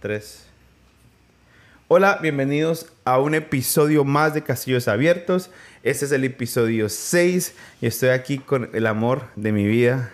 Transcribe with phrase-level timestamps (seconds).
[0.00, 0.46] tres.
[1.88, 5.50] Hola, bienvenidos a un episodio más de Castillos Abiertos.
[5.82, 10.10] Este es el episodio 6 y estoy aquí con el amor de mi vida.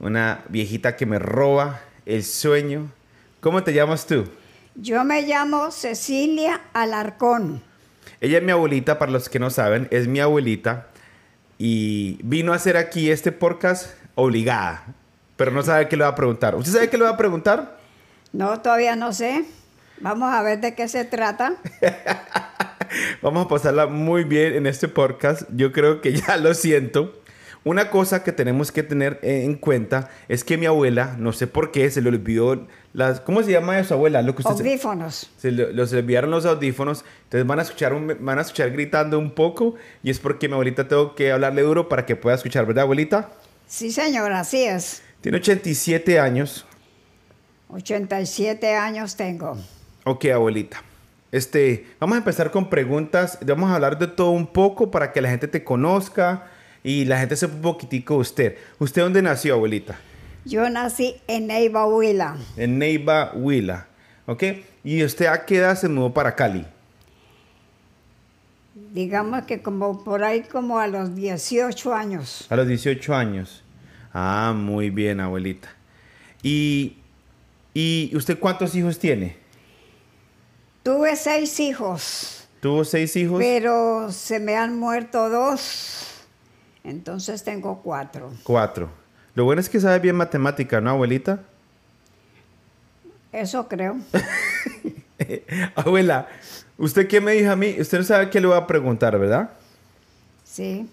[0.00, 2.90] Una viejita que me roba el sueño.
[3.40, 4.24] ¿Cómo te llamas tú?
[4.74, 7.62] Yo me llamo Cecilia Alarcón.
[8.20, 10.88] Ella es mi abuelita, para los que no saben, es mi abuelita
[11.58, 14.84] y vino a hacer aquí este podcast obligada,
[15.36, 16.56] pero no sabe qué le va a preguntar.
[16.56, 17.83] ¿Usted sabe qué le va a preguntar?
[18.34, 19.44] No, todavía no sé.
[20.00, 21.54] Vamos a ver de qué se trata.
[23.22, 25.42] Vamos a pasarla muy bien en este podcast.
[25.54, 27.14] Yo creo que ya lo siento.
[27.62, 31.70] Una cosa que tenemos que tener en cuenta es que mi abuela, no sé por
[31.70, 33.20] qué, se le olvidó las...
[33.20, 34.20] ¿Cómo se llama eso, abuela?
[34.20, 35.30] Lo que audífonos.
[35.38, 37.04] Se, le, los olvidaron los audífonos.
[37.22, 40.88] Entonces van a, escuchar van a escuchar gritando un poco y es porque mi abuelita
[40.88, 43.30] tengo que hablarle duro para que pueda escuchar, ¿verdad, abuelita?
[43.68, 45.02] Sí, señora, así es.
[45.20, 46.66] Tiene 87 años.
[47.68, 49.56] 87 años tengo.
[50.04, 50.82] Ok, abuelita.
[51.32, 53.38] Este, vamos a empezar con preguntas.
[53.44, 56.46] Vamos a hablar de todo un poco para que la gente te conozca
[56.84, 58.56] y la gente sepa un poquitico de usted.
[58.78, 59.98] ¿Usted dónde nació, abuelita?
[60.44, 62.36] Yo nací en Neiva, Huila.
[62.56, 63.86] En Neiva, Huila.
[64.26, 64.44] ¿Ok?
[64.84, 66.66] ¿Y usted a qué edad se mudó para Cali?
[68.92, 72.46] Digamos que como por ahí como a los 18 años.
[72.50, 73.64] A los 18 años.
[74.12, 75.68] Ah, muy bien, abuelita.
[76.42, 76.98] ¿Y,
[77.74, 79.36] y usted cuántos hijos tiene?
[80.84, 82.46] Tuve seis hijos.
[82.60, 83.38] ¿Tuvo seis hijos?
[83.40, 86.24] Pero se me han muerto dos.
[86.84, 88.32] Entonces tengo cuatro.
[88.44, 88.90] Cuatro.
[89.34, 91.40] Lo bueno es que sabe bien matemática, ¿no, abuelita?
[93.32, 93.96] Eso creo.
[95.74, 96.28] Abuela,
[96.78, 97.74] ¿usted qué me dijo a mí?
[97.80, 99.50] Usted no sabe qué le voy a preguntar, ¿verdad?
[100.44, 100.88] Sí.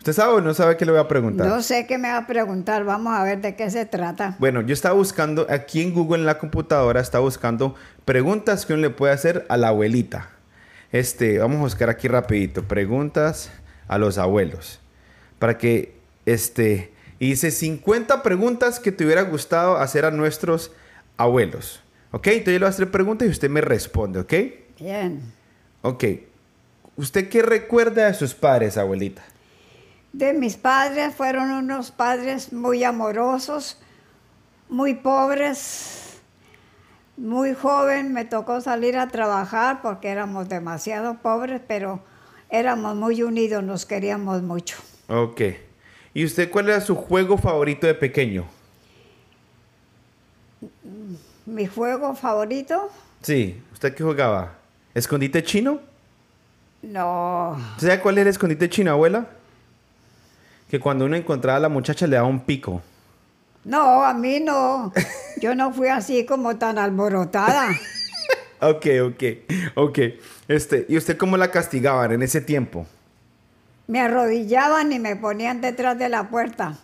[0.00, 1.46] ¿Usted sabe o no sabe qué le voy a preguntar?
[1.46, 2.84] No sé qué me va a preguntar.
[2.84, 4.34] Vamos a ver de qué se trata.
[4.38, 7.74] Bueno, yo estaba buscando, aquí en Google en la computadora, estaba buscando
[8.06, 10.30] preguntas que uno le puede hacer a la abuelita.
[10.90, 12.62] Este, vamos a buscar aquí rapidito.
[12.62, 13.50] Preguntas
[13.88, 14.80] a los abuelos.
[15.38, 15.94] Para que,
[16.24, 20.72] este, y dice 50 preguntas que te hubiera gustado hacer a nuestros
[21.18, 21.82] abuelos.
[22.12, 22.26] ¿Ok?
[22.28, 24.32] Entonces yo le voy a hacer preguntas y usted me responde, ¿ok?
[24.80, 25.20] Bien.
[25.82, 26.04] Ok.
[26.96, 29.22] ¿Usted qué recuerda de sus padres, abuelita?
[30.12, 33.78] De mis padres fueron unos padres muy amorosos,
[34.68, 36.18] muy pobres,
[37.16, 38.12] muy joven.
[38.12, 42.00] Me tocó salir a trabajar porque éramos demasiado pobres, pero
[42.48, 44.76] éramos muy unidos, nos queríamos mucho.
[45.08, 45.42] Ok.
[46.12, 48.46] ¿Y usted cuál era su juego favorito de pequeño?
[51.46, 52.90] ¿Mi juego favorito?
[53.22, 53.62] Sí.
[53.72, 54.54] ¿Usted qué jugaba?
[54.92, 55.80] ¿Escondite chino?
[56.82, 57.56] No.
[57.78, 59.26] ¿Sabe cuál era el escondite chino, abuela?
[60.70, 62.80] Que cuando uno encontraba a la muchacha le daba un pico.
[63.64, 64.92] No, a mí no.
[65.40, 67.68] Yo no fui así como tan alborotada.
[68.60, 69.24] ok, ok,
[69.74, 69.98] ok.
[70.48, 72.86] Este, ¿Y usted cómo la castigaban en ese tiempo?
[73.88, 76.78] Me arrodillaban y me ponían detrás de la puerta.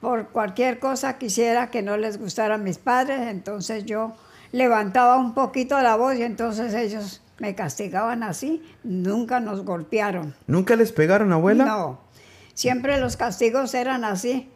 [0.00, 4.14] Por cualquier cosa quisiera que no les gustara a mis padres, entonces yo
[4.52, 8.62] levantaba un poquito la voz y entonces ellos me castigaban así.
[8.82, 10.34] Nunca nos golpearon.
[10.46, 11.66] ¿Nunca les pegaron, abuela?
[11.66, 12.09] No.
[12.54, 14.50] Siempre los castigos eran así.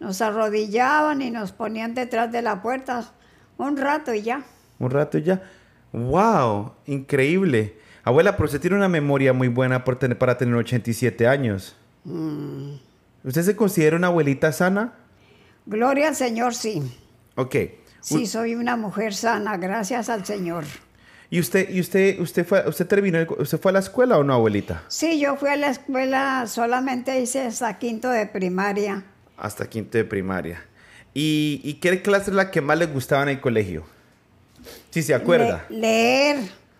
[0.00, 3.12] Nos arrodillaban y nos ponían detrás de la puerta
[3.56, 4.42] un rato y ya.
[4.78, 5.42] Un rato y ya.
[5.92, 6.72] ¡Wow!
[6.86, 7.78] Increíble.
[8.04, 11.76] Abuela, pero usted tiene una memoria muy buena por tener, para tener 87 años.
[12.04, 12.74] Mm.
[13.24, 14.94] ¿Usted se considera una abuelita sana?
[15.66, 16.82] Gloria al Señor, sí.
[17.36, 17.56] Ok.
[18.00, 20.64] Sí, soy una mujer sana, gracias al Señor.
[21.32, 24.34] ¿Y usted, y usted, usted fue, usted terminó, usted fue a la escuela o no,
[24.34, 24.84] abuelita?
[24.88, 29.02] Sí, yo fui a la escuela, solamente hice hasta quinto de primaria.
[29.38, 30.62] Hasta quinto de primaria.
[31.14, 33.86] ¿Y, y qué clase es la que más le gustaba en el colegio?
[34.90, 35.64] Si se acuerda.
[35.70, 36.36] leer.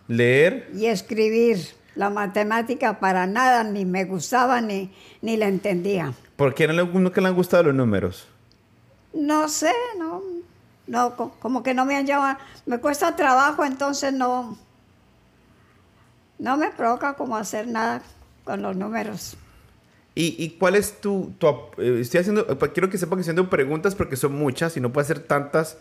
[0.07, 0.69] Leer.
[0.77, 1.57] Y escribir.
[1.95, 4.93] La matemática para nada, ni me gustaba ni,
[5.23, 6.13] ni la entendía.
[6.37, 8.29] ¿Por qué no le, nunca le han gustado los números?
[9.15, 10.23] No sé, no,
[10.93, 12.39] no, como que no me han llamado.
[12.67, 14.59] Me cuesta trabajo, entonces no,
[16.39, 18.03] no me provoca como hacer nada
[18.45, 19.39] con los números.
[20.15, 21.33] ¿Y, cuál es tu,
[21.79, 24.93] eh, estoy haciendo, quiero que sepa que estoy haciendo preguntas porque son muchas y no
[24.93, 25.79] puedo hacer tantas,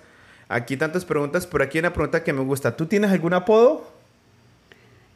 [0.48, 2.78] aquí tantas preguntas, pero aquí hay una pregunta que me gusta.
[2.78, 3.86] ¿Tú tienes algún apodo?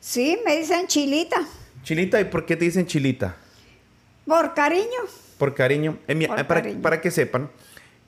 [0.02, 1.38] Sí, me dicen Chilita.
[1.84, 3.38] Chilita, ¿y por qué te dicen Chilita?
[4.28, 5.00] Por cariño.
[5.38, 5.98] Por cariño.
[6.50, 7.50] para, para que sepan,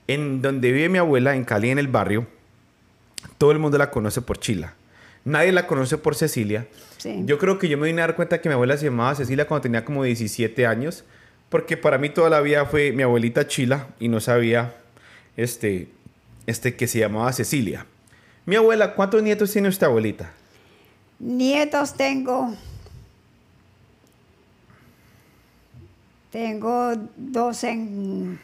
[0.08, 2.26] en donde vive mi abuela, en Cali, en el barrio,
[3.36, 4.74] todo el mundo la conoce por Chila.
[5.24, 6.66] Nadie la conoce por Cecilia.
[7.24, 9.46] Yo creo que yo me vine a dar cuenta que mi abuela se llamaba Cecilia
[9.46, 11.04] cuando tenía como 17 años,
[11.50, 14.74] porque para mí toda la vida fue mi abuelita Chila y no sabía
[15.36, 15.88] este,
[16.46, 17.86] este, que se llamaba Cecilia.
[18.46, 20.32] Mi abuela, ¿cuántos nietos tiene usted, abuelita?
[21.18, 22.54] Nietos tengo.
[26.30, 28.38] Tengo dos en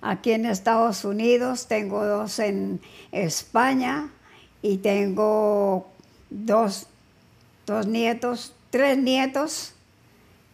[0.00, 2.80] aquí en Estados Unidos, tengo dos en
[3.12, 4.08] España
[4.62, 5.88] y tengo
[6.30, 6.86] dos,
[7.66, 9.74] dos nietos, tres nietos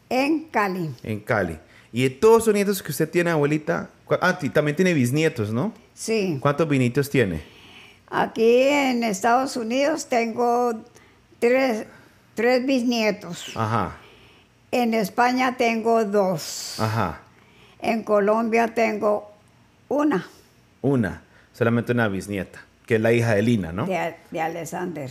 [0.08, 0.94] en Cali.
[1.02, 1.58] En Cali.
[1.92, 3.88] Y de todos esos nietos que usted tiene, abuelita,
[4.20, 5.72] ah, también tiene bisnietos, ¿no?
[5.94, 6.38] Sí.
[6.40, 7.42] ¿Cuántos bisnietos tiene?
[8.10, 10.74] Aquí en Estados Unidos tengo
[11.38, 11.86] tres,
[12.34, 13.52] tres bisnietos.
[13.54, 13.96] Ajá,
[14.72, 16.76] En España tengo dos.
[16.78, 17.20] ajá.
[17.80, 19.30] En Colombia tengo
[19.88, 20.26] una
[20.82, 21.22] Una,
[21.52, 23.86] solamente una bisnieta, que es la hija de Lina, ¿no?
[23.86, 25.10] de, de Alexander.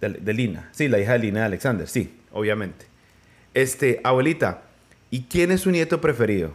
[0.00, 0.68] De, de Lina.
[0.72, 2.86] Sí, la hija de Lina de Alexander, sí, obviamente.
[3.54, 4.62] Este, abuelita,
[5.10, 6.52] ¿y quién es su nieto preferido?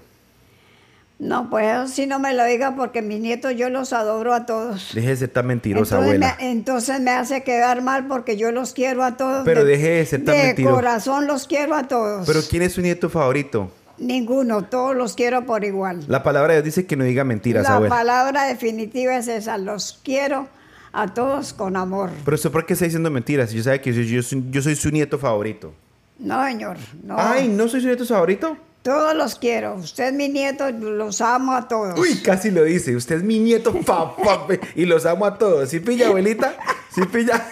[1.20, 4.46] No, pues eso sí no me lo diga porque mis nietos yo los adoro a
[4.46, 4.92] todos.
[4.94, 6.38] Deje de ser tan mentirosa, Entonces abuela.
[6.40, 9.44] me, entonces me hace quedar mal porque yo los quiero a todos.
[9.44, 10.76] Pero deje de ser tan De mentiroso.
[10.76, 12.26] corazón los quiero a todos.
[12.26, 13.70] Pero ¿quién es su nieto favorito?
[14.00, 16.04] Ninguno, todos los quiero por igual.
[16.08, 17.94] La palabra de Dios dice que no diga mentiras, La abuela.
[17.96, 20.48] palabra definitiva es esa, los quiero
[20.94, 22.10] a todos con amor.
[22.26, 23.52] Pero usted, ¿por qué está diciendo mentiras?
[23.52, 25.74] Yo sabe que yo, yo soy- yo soy su nieto favorito.
[26.18, 27.16] No, señor, no.
[27.18, 28.58] Ay, ¿no soy su nieto favorito?
[28.82, 29.76] Todos los quiero.
[29.76, 32.00] Usted es mi nieto, los amo a todos.
[32.00, 32.96] Uy, casi lo dice.
[32.96, 33.74] Usted es mi nieto
[34.48, 35.70] fe, y los amo a todos.
[35.70, 36.56] ¿Sí pilla, abuelita?
[36.96, 37.46] ¿Sí pilla?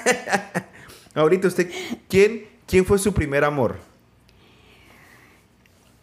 [1.13, 1.69] Ahorita usted,
[2.07, 3.75] ¿quién, ¿quién fue su primer amor?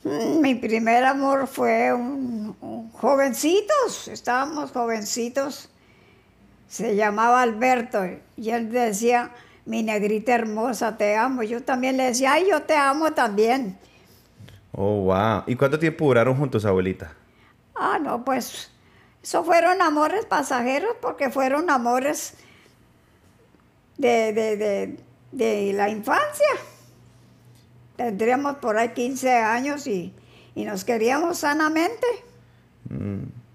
[0.05, 5.71] Mm, Mi primer amor fue un, un jovencitos, estábamos jovencitos.
[6.69, 8.05] Se llamaba Alberto
[8.37, 9.31] y él decía,
[9.65, 11.43] mi negrita hermosa, te amo.
[11.43, 13.79] Yo también le decía, ay, yo te amo también.
[14.73, 15.45] Oh, wow.
[15.47, 17.13] ¿Y cuánto tiempo duraron juntos, abuelita?
[17.77, 18.71] Ah, no, pues
[19.23, 22.35] eso fueron amores pasajeros porque fueron amores
[23.97, 24.97] de, de, de,
[25.33, 26.47] de la infancia.
[27.97, 30.13] Tendríamos por ahí 15 años y,
[30.55, 32.07] y nos queríamos sanamente.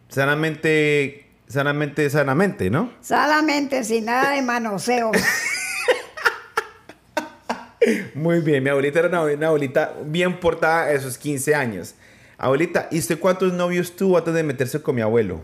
[0.07, 2.91] Sanamente, sanamente, sanamente, ¿no?
[3.01, 5.11] Sanamente, sin nada de manoseo.
[8.13, 11.95] Muy bien, mi abuelita era una, una abuelita bien portada a esos 15 años.
[12.37, 15.41] Abuelita, ¿y usted cuántos novios tuvo antes de meterse con mi abuelo?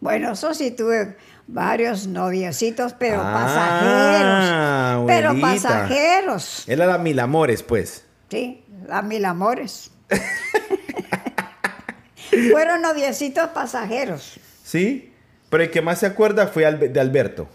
[0.00, 1.16] Bueno, eso sí tuve
[1.46, 5.06] varios noviecitos, pero Ah, pasajeros.
[5.06, 6.64] Pero pasajeros.
[6.68, 8.04] Él era mil amores, pues.
[8.30, 9.90] Sí, a mil amores.
[12.52, 14.38] Fueron noviecitos pasajeros.
[14.64, 15.12] ¿Sí?
[15.50, 17.48] Pero el que más se acuerda fue de Alberto.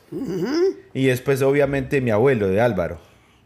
[0.93, 2.99] Y después, obviamente, mi abuelo, de Álvaro.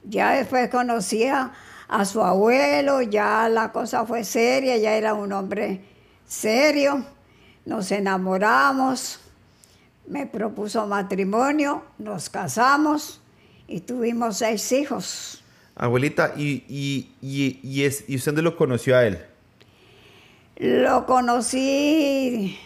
[0.03, 1.53] Ya después conocí a,
[1.87, 5.81] a su abuelo, ya la cosa fue seria, ya era un hombre
[6.27, 7.03] serio.
[7.65, 9.21] Nos enamoramos,
[10.07, 13.21] me propuso matrimonio, nos casamos
[13.67, 15.43] y tuvimos seis hijos.
[15.75, 19.19] Abuelita, ¿y, y, y, y es, ¿y usted dónde lo conoció a él?
[20.57, 22.57] Lo conocí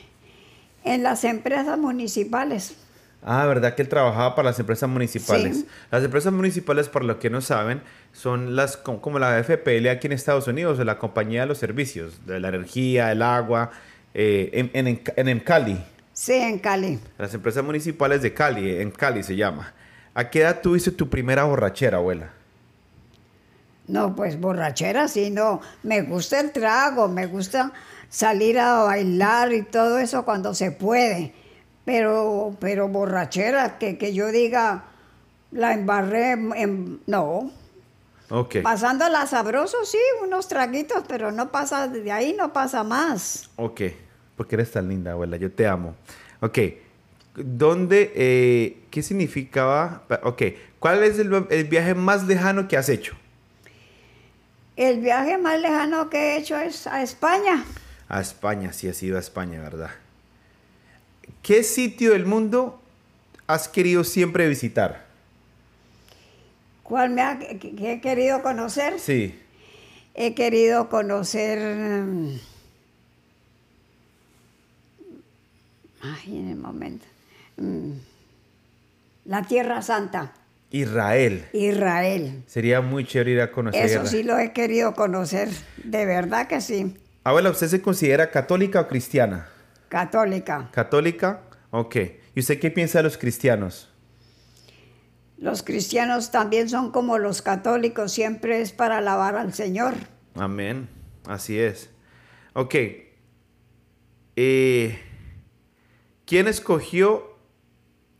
[0.83, 2.75] en las empresas municipales.
[3.23, 5.57] Ah, ¿verdad que él trabajaba para las empresas municipales?
[5.57, 5.67] Sí.
[5.91, 7.81] Las empresas municipales, por lo que no saben,
[8.13, 12.25] son las co- como la FPL aquí en Estados Unidos, la compañía de los servicios,
[12.25, 13.71] de la energía, el agua,
[14.13, 15.77] eh, en, en, en, en- en Cali.
[16.17, 16.99] Sí, en Cali.
[17.19, 19.71] Las empresas municipales de Cali, en Cali se llama.
[20.15, 22.31] ¿A qué edad tuviste tu primera borrachera, abuela?
[23.87, 25.61] No, pues borrachera, sí, no.
[25.83, 27.71] Me gusta el trago, me gusta
[28.09, 31.35] salir a bailar y todo eso cuando se puede.
[31.85, 34.85] Pero, pero borrachera, que, que yo diga,
[35.51, 37.51] la embarré, en, no.
[38.31, 38.55] Ok.
[38.63, 43.51] Pasándola sabroso, sí, unos traguitos, pero no pasa, de ahí no pasa más.
[43.57, 43.81] Ok,
[44.37, 45.95] porque eres tan linda, abuela, yo te amo.
[46.39, 46.59] Ok,
[47.35, 50.03] ¿dónde, eh, qué significaba?
[50.23, 50.43] Ok,
[50.79, 53.15] ¿cuál es el, el viaje más lejano que has hecho?
[54.75, 57.65] El viaje más lejano que he hecho es a España.
[58.07, 59.89] A España, sí has ido a España, ¿verdad?
[61.41, 62.79] ¿Qué sitio del mundo
[63.47, 65.07] has querido siempre visitar?
[66.83, 68.99] ¿Cuál me ha, que- que he querido conocer?
[68.99, 69.39] Sí,
[70.19, 71.59] He querido conocer.
[72.05, 72.39] mm,
[76.01, 77.05] Ay, en el momento.
[77.57, 77.91] mm,
[79.25, 80.33] La Tierra Santa,
[80.69, 81.45] Israel.
[81.53, 82.43] Israel.
[82.47, 83.85] Sería muy chévere ir a conocer.
[83.85, 85.49] Eso sí lo he querido conocer,
[85.83, 86.97] de verdad que sí.
[87.23, 89.47] Abuela, ¿usted se considera católica o cristiana?
[89.89, 90.69] Católica.
[90.71, 91.41] ¿Católica?
[91.71, 91.95] Ok.
[92.35, 93.89] ¿Y usted qué piensa de los cristianos?
[95.37, 99.93] Los cristianos también son como los católicos, siempre es para alabar al Señor.
[100.35, 100.89] Amén.
[101.25, 101.89] Así es.
[102.53, 102.75] Ok.
[104.35, 104.99] Eh,
[106.27, 107.23] ¿Quién escogió?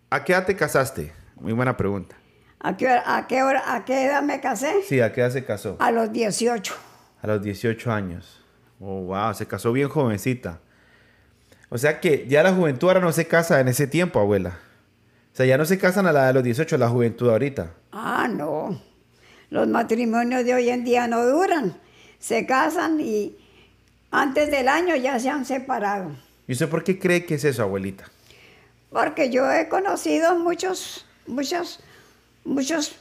[0.10, 1.14] ¿A qué edad te casaste?
[1.36, 2.16] Muy buena pregunta.
[2.60, 4.82] ¿A qué, hora- a qué, hora- a qué edad me casé?
[4.88, 5.76] Sí, ¿a qué edad se casó?
[5.80, 6.74] A los 18.
[7.22, 8.42] A los 18 años.
[8.80, 10.60] Oh, wow, se casó bien jovencita.
[11.70, 14.58] O sea que ya la juventud ahora no se casa en ese tiempo, abuela.
[15.34, 17.74] O sea, ya no se casan a la de los 18, la juventud ahorita.
[17.92, 18.82] Ah, no.
[19.50, 21.78] Los matrimonios de hoy en día no duran.
[22.20, 23.38] Se casan y
[24.12, 26.12] antes del año ya se han separado.
[26.48, 28.06] ¿Y usted por qué cree que es eso, abuelita?
[28.90, 31.82] Porque yo he conocido muchos, muchos,
[32.46, 32.96] muchos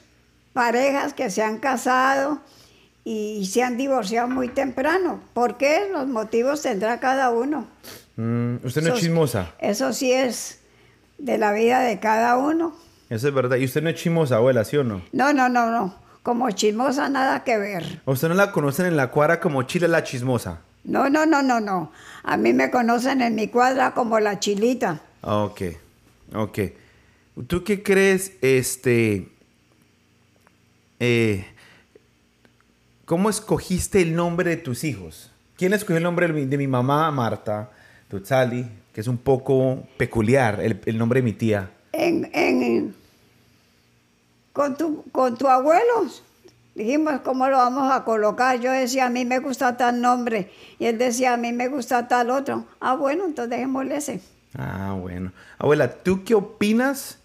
[0.53, 2.41] parejas que se han casado
[3.05, 5.21] y se han divorciado muy temprano.
[5.33, 5.89] ¿Por qué?
[5.93, 7.69] Los motivos tendrá cada uno.
[8.17, 9.55] Mm, usted no es chismosa.
[9.61, 10.59] Eso sí es
[11.19, 12.77] de la vida de cada uno.
[13.09, 13.57] Eso es verdad.
[13.59, 15.03] ¿Y usted no es chismosa, abuela, sí o no?
[15.13, 15.95] No, no, no, no.
[16.25, 18.01] Como chismosa nada que ver.
[18.05, 20.59] ¿A usted no la conocen en la cuadra como Chile la chismosa?
[20.87, 21.93] No, no, no, no, no.
[22.23, 25.01] A mí me conocen en mi cuadra como la chilita.
[25.23, 25.63] Ok,
[26.35, 26.59] ok.
[27.49, 29.29] ¿Tú qué crees, este...
[31.01, 31.45] eh,
[33.05, 35.31] ¿Cómo escogiste el nombre de tus hijos?
[35.57, 37.71] ¿Quién escogió el nombre de mi, de mi mamá, Marta,
[38.09, 41.71] Tutzali, que es un poco peculiar, el, el nombre de mi tía?
[41.93, 42.95] En, en-
[44.53, 46.07] con, tu, con tu abuelo.
[46.77, 48.61] Dijimos, ¿cómo lo vamos a colocar?
[48.61, 50.51] Yo decía, a mí me gusta tal nombre.
[50.79, 52.67] Y él decía, a mí me gusta tal otro.
[52.81, 54.21] Ah, bueno, entonces dejémosle ese.
[54.55, 55.33] Ah, bueno.
[55.57, 57.19] Abuela, ¿tú qué opinas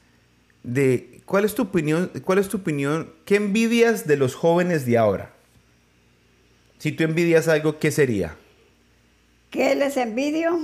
[0.63, 1.22] de...
[1.25, 2.10] ¿Cuál es tu opinión?
[2.24, 3.12] ¿Cuál es tu opinión?
[3.25, 5.34] ¿Qué envidias de los jóvenes de ahora?
[6.77, 8.38] Si tú envidias algo, ¿qué sería?
[9.50, 10.58] ¿Qué les envidio?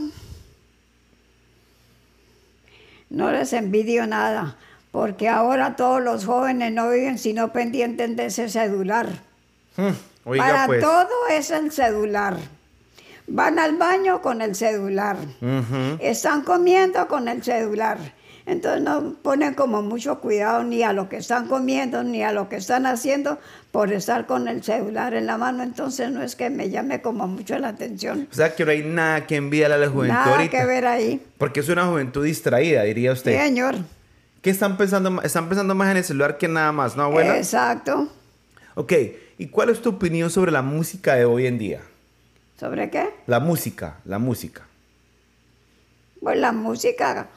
[3.09, 4.55] No les envidio nada,
[4.97, 9.07] porque ahora todos los jóvenes no viven sino pendientes de ese celular.
[9.75, 9.91] Hmm,
[10.25, 10.81] Oiga, Para pues.
[10.81, 12.35] todo es el celular.
[13.27, 15.17] Van al baño con el celular.
[15.99, 17.99] Están comiendo con el celular.
[18.47, 22.49] Entonces no ponen como mucho cuidado ni a lo que están comiendo ni a lo
[22.49, 23.37] que están haciendo
[23.71, 25.61] por estar con el celular en la mano.
[25.61, 28.27] Entonces no es que me llame como mucho la atención.
[28.31, 30.57] O sea que no hay nada que envidiar a la juventud Nada ahorita.
[30.57, 31.21] que ver ahí.
[31.37, 33.39] Porque es una juventud distraída, diría Sí, usted.
[33.39, 33.75] señor.
[34.47, 35.21] ¿Qué están pensando?
[35.23, 37.35] Están pensando más en el celular que nada más, ¿no, abuela?
[37.35, 38.07] Exacto.
[38.75, 38.93] Ok,
[39.37, 41.81] ¿y cuál es tu opinión sobre la música de hoy en día?
[42.57, 43.09] ¿Sobre qué?
[43.25, 44.65] La música, la música.
[46.21, 47.27] Pues la música,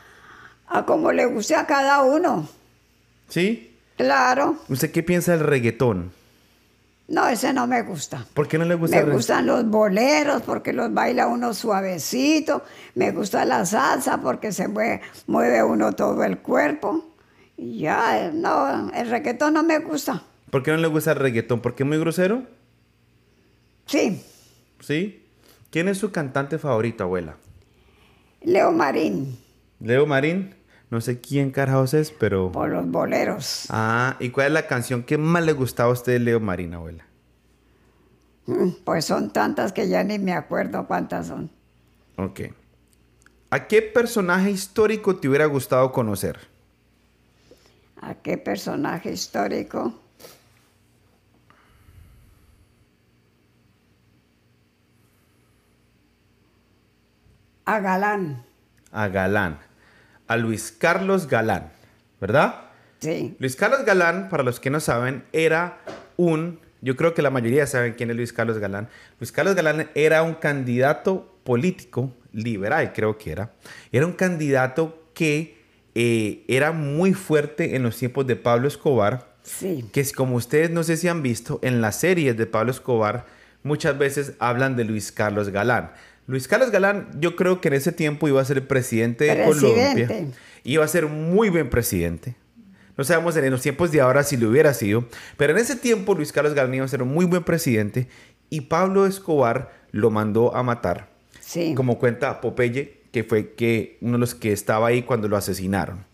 [0.69, 2.49] a como le guste a cada uno.
[3.29, 3.77] ¿Sí?
[3.97, 4.59] Claro.
[4.69, 6.13] ¿Usted qué piensa del reggaetón?
[7.11, 8.25] No, ese no me gusta.
[8.35, 12.63] ¿Por qué no le gusta Me el gustan los boleros porque los baila uno suavecito.
[12.95, 17.05] Me gusta la salsa porque se mueve, mueve uno todo el cuerpo.
[17.57, 20.23] Y ya, no, el reggaetón no me gusta.
[20.51, 21.61] ¿Por qué no le gusta el reggaetón?
[21.61, 22.45] ¿Porque es muy grosero?
[23.87, 24.25] Sí,
[24.79, 25.27] ¿Sí?
[25.71, 27.37] ¿Quién es su cantante favorito, abuela?
[28.43, 29.37] Leo Marín,
[29.81, 30.55] Leo Marín.
[30.91, 32.51] No sé quién carajos es, pero...
[32.51, 33.67] por los boleros.
[33.71, 36.75] Ah, ¿y cuál es la canción que más le gustaba a usted de Leo Marín,
[36.75, 37.07] abuela?
[38.47, 41.51] Mm, Pues son tantas que ya ni me acuerdo cuántas son.
[42.17, 42.41] Ok.
[43.51, 46.39] ¿A qué personaje histórico te hubiera gustado conocer?
[48.01, 49.95] ¿A qué personaje histórico?
[57.67, 58.45] A Galán,
[58.93, 59.59] A Galán.
[60.31, 61.73] A Luis Carlos Galán,
[62.21, 62.55] ¿verdad?
[63.01, 63.35] sí.
[63.41, 65.79] Luis Carlos Galán, para los que no saben, era
[66.17, 68.89] un, yo creo que la mayoría saben quién es Luis Carlos Galán.
[69.19, 73.51] Luis Carlos Galán era un candidato político liberal, creo que era.
[73.91, 75.59] Era un candidato que
[75.97, 80.71] eh, era muy fuerte en los tiempos de Pablo Escobar, Sí, que es como ustedes
[80.71, 83.27] no sé si han visto en las series de Pablo Escobar,
[83.65, 85.91] muchas veces hablan de Luis Carlos Galán.
[86.31, 89.35] Luis Carlos Galán, yo creo que en ese tiempo iba a ser el presidente de
[89.45, 90.07] Presidente.
[90.07, 90.35] Colombia.
[90.65, 92.37] Iba a ser muy buen presidente.
[92.97, 95.07] No sabemos en los tiempos de ahora si lo hubiera sido,
[95.37, 98.09] pero en ese tiempo Luis Carlos Galán iba a ser un muy buen presidente
[98.51, 101.09] y Pablo Escobar lo mandó a matar.
[101.41, 101.75] sí.
[101.75, 106.05] Como cuenta Popeye, que fue que uno de los que estaba ahí cuando lo asesinaron.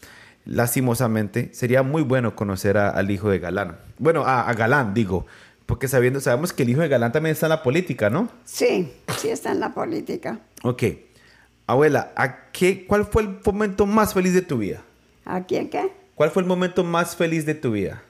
[0.47, 3.77] Lastimosamente, sería muy bueno conocer a- al hijo de Galán.
[3.99, 5.27] Bueno, a, a Galán, digo,
[5.67, 8.29] porque sabiendo, sabemos que el hijo de Galán también está en la política, ¿no?
[8.45, 10.39] Sí, sí está en la política.
[10.63, 10.85] Ok.
[11.67, 14.83] Abuela, ¿a qué, ¿cuál fue el momento más feliz de tu vida?
[15.25, 15.93] ¿A quién qué?
[16.15, 18.03] ¿Cuál fue el momento más feliz de tu vida?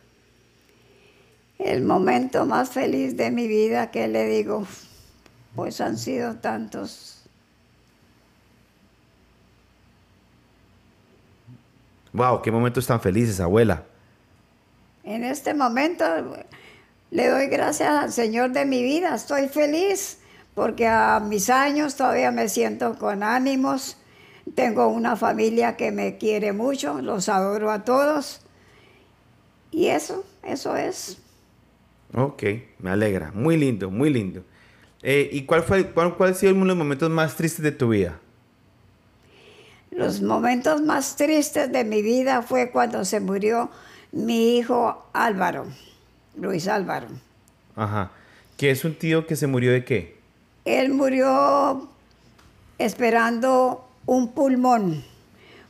[1.58, 4.66] El momento más feliz de mi vida, que le digo?
[5.54, 7.22] Pues han sido tantos.
[12.12, 13.84] Wow, qué momentos tan felices, abuela.
[15.02, 16.04] En este momento
[17.10, 19.14] le doy gracias al Señor de mi vida.
[19.14, 20.18] Estoy feliz
[20.54, 23.98] porque a mis años todavía me siento con ánimos.
[24.54, 28.40] Tengo una familia que me quiere mucho, los adoro a todos.
[29.70, 31.18] Y eso, eso es.
[32.14, 32.42] Ok,
[32.78, 33.32] me alegra.
[33.32, 34.42] Muy lindo, muy lindo.
[35.02, 37.72] Eh, ¿Y cuál fue, cuál, cuál han sido uno de los momentos más tristes de
[37.72, 38.18] tu vida?
[39.90, 43.70] Los momentos más tristes de mi vida fue cuando se murió
[44.12, 45.66] mi hijo Álvaro,
[46.36, 47.08] Luis Álvaro.
[47.74, 48.10] Ajá.
[48.56, 50.16] ¿Que es un tío que se murió de qué?
[50.64, 51.88] Él murió
[52.78, 55.04] esperando un pulmón,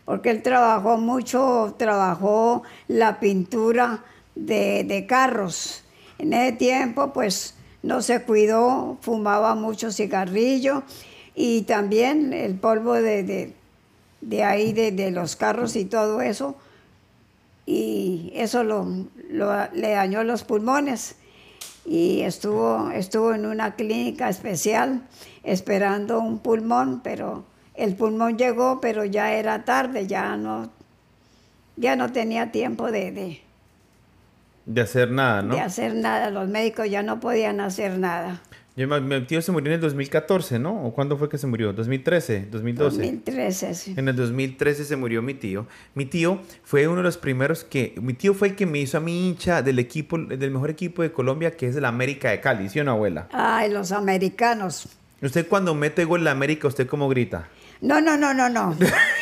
[0.05, 4.05] porque él trabajó mucho, trabajó la pintura
[4.35, 5.83] de, de carros.
[6.19, 10.83] En ese tiempo, pues, no se cuidó, fumaba mucho cigarrillo
[11.35, 13.53] y también el polvo de, de,
[14.21, 16.57] de ahí, de, de los carros y todo eso,
[17.67, 18.87] y eso lo,
[19.29, 21.17] lo- le dañó los pulmones
[21.85, 25.03] y estuvo, estuvo en una clínica especial
[25.43, 27.45] esperando un pulmón, pero
[27.75, 30.71] el pulmón llegó, pero ya era tarde, ya no,
[31.77, 33.43] ya no tenía tiempo de, de-
[34.65, 35.55] De hacer nada, ¿no?
[35.55, 38.43] de hacer nada, los médicos ya no podían hacer nada.
[38.77, 40.85] Yo mi tío se murió en el 2014, ¿no?
[40.85, 41.75] ¿O cuándo fue que se murió?
[41.75, 42.51] ¿2013?
[42.51, 42.75] ¿2012?
[42.77, 43.95] 2013, sí.
[43.97, 45.67] En el 2013 se murió mi tío.
[45.95, 47.95] Mi tío fue uno de los primeros que...
[48.03, 51.01] Mi tío fue el que me hizo a mi hincha del equipo, del mejor equipo
[51.01, 53.29] de Colombia, que es el América de Cali, ¿sí o no, abuela?
[53.33, 54.87] Ay, los americanos.
[55.23, 57.49] Usted cuando mete gol en la América, ¿usted cómo grita?
[57.81, 58.77] No, no, no, no, no.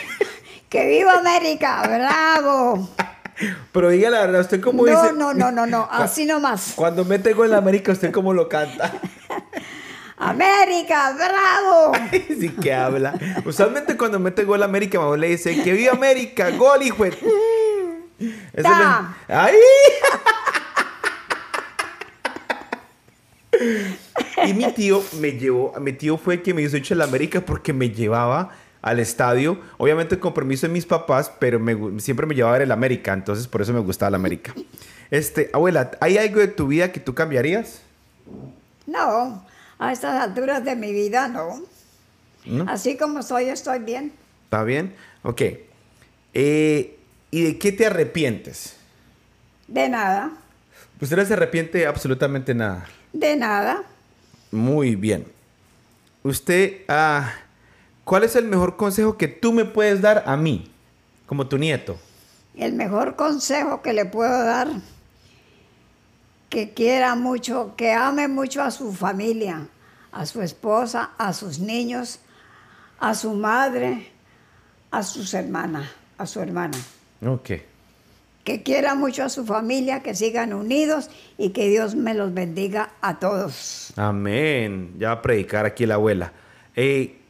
[0.68, 1.80] ¡Que viva América!
[1.86, 2.88] ¡Bravo!
[3.72, 5.12] Pero diga la verdad, ¿usted cómo No, dice?
[5.14, 6.72] no, no, no, no, así nomás.
[6.76, 8.92] Cuando mete gol en la América, ¿usted cómo lo canta?
[10.16, 11.12] ¡América!
[11.16, 11.92] ¡Bravo!
[12.40, 13.18] sí que habla.
[13.44, 17.10] Usualmente cuando mete gol América, mamá le dice, que viva América, gol, hijo de...
[18.54, 19.54] Eso le- ¡Ay!
[24.46, 27.40] y mi tío me llevó, mi tío fue el que me hizo de la América
[27.40, 28.50] porque me llevaba
[28.84, 32.66] al estadio, obviamente con permiso de mis papás, pero me siempre me llevaba a ver
[32.66, 34.54] el América, entonces por eso me gustaba la América.
[35.10, 37.80] Este, abuela, ¿hay algo de tu vida que tú cambiarías?
[38.86, 39.42] No,
[39.78, 41.62] a estas alturas de mi vida no.
[42.44, 42.66] ¿No?
[42.68, 44.12] Así como soy, estoy bien.
[44.44, 44.94] ¿Está bien?
[45.22, 45.40] Ok.
[46.34, 46.98] Eh,
[47.30, 48.76] ¿Y de qué te arrepientes?
[49.66, 50.30] De nada,
[51.00, 52.86] Usted no se arrepiente de absolutamente nada.
[53.14, 53.82] de nada.
[54.52, 55.24] Muy bien.
[56.22, 57.32] Usted, ah,
[58.04, 60.70] ¿cuál es el mejor consejo que tú me puedes dar a mí,
[61.26, 61.96] como tu nieto?
[62.56, 64.68] El mejor consejo que le puedo dar,
[66.48, 69.66] que quiera mucho, que ame mucho a su familia,
[70.12, 72.20] a su esposa, a sus niños,
[73.00, 74.08] a su madre,
[74.90, 76.78] a sus hermanas, a su hermana.
[77.26, 77.50] Ok.
[78.44, 82.90] Que quiera mucho a su familia, que sigan unidos y que Dios me los bendiga
[83.00, 83.92] a todos.
[83.96, 84.94] Amén.
[84.98, 86.32] Ya va a predicar aquí la abuela.
[86.76, 87.23] Eh,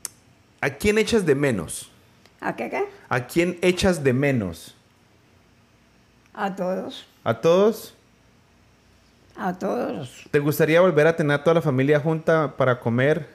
[0.64, 1.90] ¿A quién echas de menos?
[2.40, 2.84] ¿A qué qué?
[3.10, 4.74] ¿A quién echas de menos?
[6.32, 7.92] A todos, ¿A todos?
[9.36, 10.24] a todos.
[10.30, 13.28] ¿Te gustaría volver a tener a toda la familia junta para comer?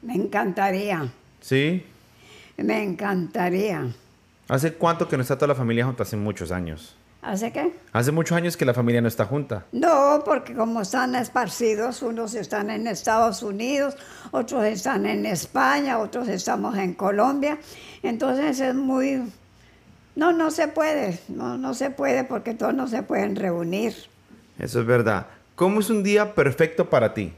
[0.00, 1.12] Me encantaría,
[1.42, 1.84] ¿Sí?
[2.56, 3.92] me encantaría.
[4.48, 6.04] ¿Hace cuánto que no está toda la familia junta?
[6.04, 6.96] Hace muchos años.
[7.22, 7.72] ¿Hace qué?
[7.92, 9.66] Hace muchos años que la familia no está junta.
[9.72, 13.96] No, porque como están esparcidos, unos están en Estados Unidos,
[14.30, 17.58] otros están en España, otros estamos en Colombia.
[18.02, 19.22] Entonces es muy...
[20.16, 23.94] No, no se puede, no, no se puede porque todos no se pueden reunir.
[24.58, 25.26] Eso es verdad.
[25.56, 27.32] ¿Cómo es un día perfecto para ti?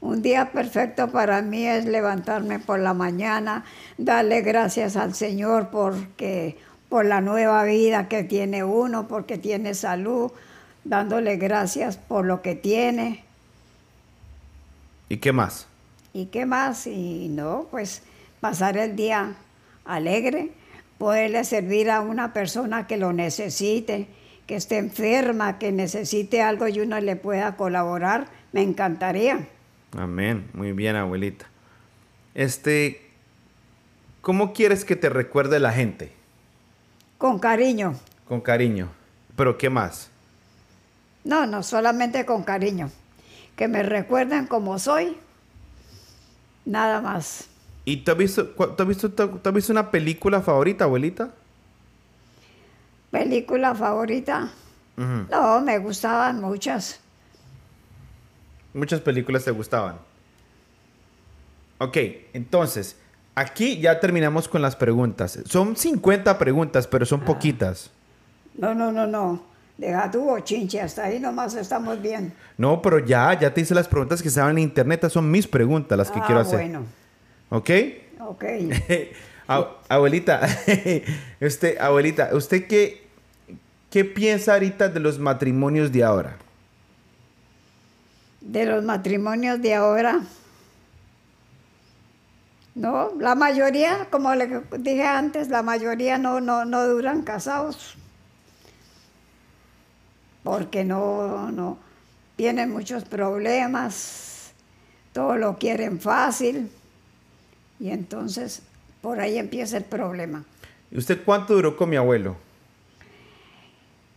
[0.00, 3.64] Un día perfecto para mí es levantarme por la mañana,
[3.96, 10.30] darle gracias al Señor porque por la nueva vida que tiene uno, porque tiene salud,
[10.84, 13.24] dándole gracias por lo que tiene.
[15.08, 15.66] ¿Y qué más?
[16.12, 16.86] ¿Y qué más?
[16.86, 18.02] Y no, pues
[18.40, 19.34] pasar el día
[19.84, 20.50] alegre,
[20.98, 24.08] poderle servir a una persona que lo necesite,
[24.46, 29.48] que esté enferma, que necesite algo y uno le pueda colaborar, me encantaría.
[29.96, 30.48] Amén.
[30.54, 31.46] Muy bien, abuelita.
[32.34, 33.10] Este,
[34.20, 36.12] ¿cómo quieres que te recuerde la gente?
[37.18, 37.94] Con cariño.
[38.28, 38.88] Con cariño.
[39.36, 40.10] ¿Pero qué más?
[41.24, 42.90] No, no solamente con cariño.
[43.56, 45.16] Que me recuerden como soy.
[46.64, 47.48] Nada más.
[47.84, 51.30] ¿Y tú has visto, tú has visto, tú has visto una película favorita, abuelita?
[53.10, 54.50] Película favorita.
[54.96, 57.00] No, me gustaban muchas.
[58.74, 59.98] Muchas películas te gustaban.
[61.78, 61.96] Ok,
[62.32, 62.96] entonces,
[63.36, 65.38] aquí ya terminamos con las preguntas.
[65.46, 67.90] Son 50 preguntas, pero son poquitas.
[68.54, 69.44] No, no, no, no.
[69.78, 72.32] Deja tu bochinche, hasta ahí nomás estamos bien.
[72.56, 75.08] No, pero ya, ya te hice las preguntas que estaban en internet.
[75.10, 76.60] Son mis preguntas las que ah, quiero hacer.
[76.60, 76.84] bueno.
[77.50, 77.70] ¿Ok?
[78.20, 78.44] Ok.
[79.88, 80.40] abuelita,
[81.40, 83.06] usted, abuelita, ¿usted qué,
[83.90, 86.36] qué piensa ahorita de los matrimonios de ahora?
[88.40, 90.22] De los matrimonios de ahora.
[92.76, 97.94] No, la mayoría, como le dije antes, la mayoría no, no, no duran casados.
[100.42, 101.78] Porque no, no,
[102.36, 104.52] tienen muchos problemas,
[105.14, 106.70] todo lo quieren fácil.
[107.80, 108.60] Y entonces
[109.00, 110.44] por ahí empieza el problema.
[110.90, 112.36] ¿Y usted cuánto duró con mi abuelo?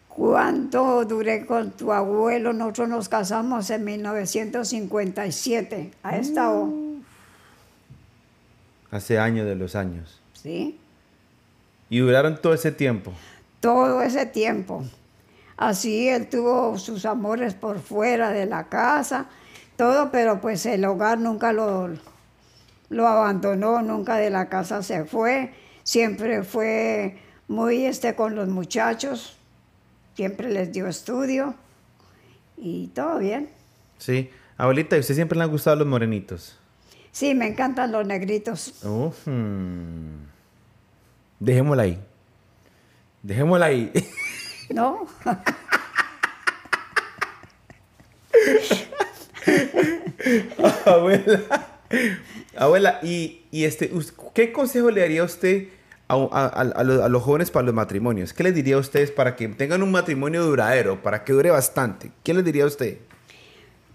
[0.09, 2.51] ¿Cuánto duré con tu abuelo?
[2.51, 6.88] Nosotros nos casamos en 1957, a esta hora.
[8.91, 10.21] Hace años de los años.
[10.33, 10.79] Sí.
[11.89, 13.13] ¿Y duraron todo ese tiempo?
[13.59, 14.83] Todo ese tiempo.
[15.57, 19.25] Así él tuvo sus amores por fuera de la casa,
[19.75, 21.89] todo, pero pues el hogar nunca lo,
[22.89, 25.51] lo abandonó, nunca de la casa se fue,
[25.83, 27.17] siempre fue
[27.49, 29.35] muy este con los muchachos,
[30.15, 31.55] siempre les dio estudio
[32.55, 33.49] y todo bien.
[33.97, 36.57] Sí, abuelita, ¿y usted siempre le han gustado los morenitos?
[37.11, 38.73] Sí, me encantan los negritos.
[41.39, 41.99] Dejémosla ahí.
[43.23, 43.91] Dejémosla ahí.
[44.69, 45.07] ¿No?
[50.85, 51.41] abuela.
[52.55, 53.91] Abuela, y, este,
[54.33, 55.69] ¿qué consejo le daría usted
[56.07, 58.33] a, los, jóvenes para los matrimonios?
[58.33, 62.11] ¿Qué les diría a ustedes para que tengan un matrimonio duradero, para que dure bastante?
[62.23, 62.97] ¿Qué les diría a usted?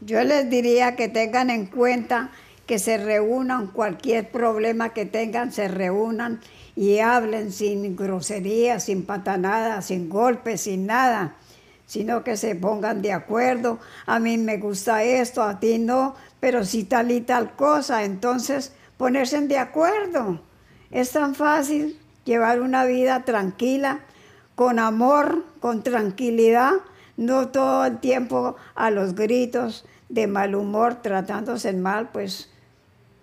[0.01, 2.33] Yo les diría que tengan en cuenta
[2.67, 6.41] que se reúnan, cualquier problema que tengan, se reúnan
[6.77, 11.37] y hablen sin groserías, sin patanadas, sin golpes, sin nada,
[11.87, 13.79] sino que se pongan de acuerdo.
[14.07, 18.73] A mí me gusta esto, a ti no, pero si tal y tal cosa, entonces
[18.97, 20.41] ponerse de acuerdo.
[20.91, 24.01] Es tan fácil llevar una vida tranquila,
[24.55, 26.73] con amor, con tranquilidad,
[27.17, 32.51] no todo el tiempo a los gritos de mal humor, tratándose mal, pues,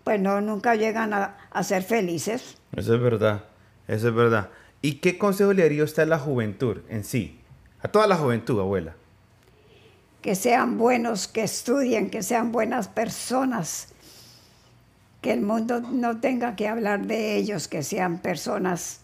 [0.04, 2.58] pues no, nunca llegan a, a ser felices.
[2.76, 3.44] Eso es verdad,
[3.88, 4.50] eso es verdad.
[4.82, 7.40] ¿Y qué consejo le haría usted a la juventud en sí?
[7.82, 8.96] A toda la juventud, abuela
[10.22, 13.88] que sean buenos, que estudien, que sean buenas personas,
[15.22, 19.02] que el mundo no tenga que hablar de ellos, que sean personas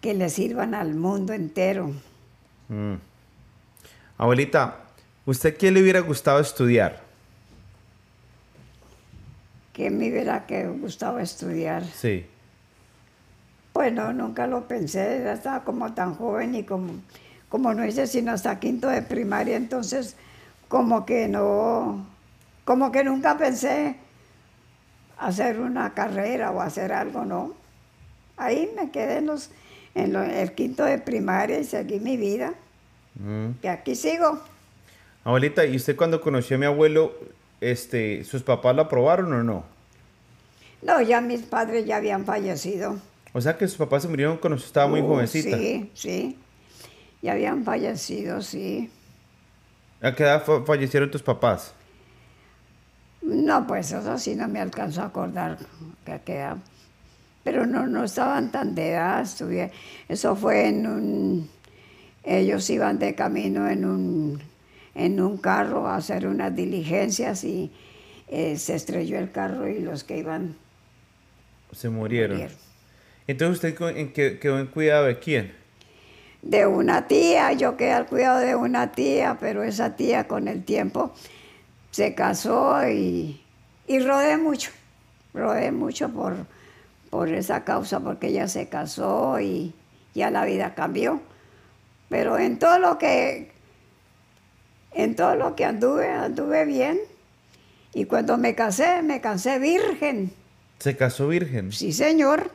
[0.00, 1.92] que le sirvan al mundo entero.
[2.68, 2.94] Mm.
[4.18, 4.84] Abuelita,
[5.24, 7.07] ¿usted qué le hubiera gustado estudiar?
[9.78, 10.44] ¿Qué me hubiera
[10.80, 11.84] gustado estudiar?
[11.84, 12.26] Sí.
[13.72, 16.94] Bueno, nunca lo pensé, estaba como tan joven y como
[17.48, 20.16] como no hice sino hasta quinto de primaria, entonces
[20.66, 22.04] como que no,
[22.64, 23.94] como que nunca pensé
[25.16, 27.54] hacer una carrera o hacer algo, no.
[28.36, 29.52] Ahí me quedé en, los,
[29.94, 32.52] en el quinto de primaria y seguí mi vida.
[33.14, 33.50] Mm.
[33.62, 34.40] Y aquí sigo.
[35.22, 37.12] Abuelita, ¿y usted cuando conoció a mi abuelo,
[37.60, 39.64] este, sus papás lo aprobaron o no?
[40.82, 42.98] No, ya mis padres ya habían fallecido.
[43.32, 45.56] O sea que sus papás se murieron cuando estaba muy uh, jovencita.
[45.56, 46.38] Sí, sí.
[47.20, 48.90] Ya habían fallecido, sí.
[50.00, 51.74] ¿A qué edad fallecieron tus papás?
[53.22, 55.58] No, pues eso sí no me alcanzó a acordar
[56.04, 56.48] que qué
[57.42, 59.26] Pero no, no estaban tan de edad.
[60.08, 61.50] eso fue en un...
[62.22, 64.42] Ellos iban de camino en un,
[64.94, 67.70] en un carro a hacer unas diligencias y
[68.28, 70.56] eh, se estrelló el carro y los que iban...
[71.72, 72.48] Se murieron.
[73.26, 75.58] Entonces usted quedó en cuidado de quién?
[76.42, 80.64] de una tía, yo quedé al cuidado de una tía, pero esa tía con el
[80.64, 81.12] tiempo
[81.90, 83.40] se casó y,
[83.86, 84.70] y rodé mucho,
[85.34, 86.36] rodé mucho por,
[87.10, 89.74] por esa causa, porque ella se casó y
[90.14, 91.20] ya la vida cambió.
[92.08, 93.50] Pero en todo lo que,
[94.92, 96.98] en todo lo que anduve, anduve bien.
[97.94, 100.32] Y cuando me casé, me casé virgen.
[100.78, 101.72] ¿Se casó virgen?
[101.72, 102.50] Sí, señor.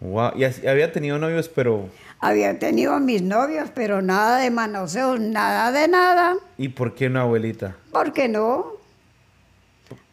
[0.00, 0.32] Wow.
[0.36, 5.88] Y había tenido novios, pero había tenido mis novios, pero nada de manoseo, nada de
[5.88, 6.36] nada.
[6.58, 7.76] ¿Y por qué no, abuelita?
[7.92, 8.72] Porque no.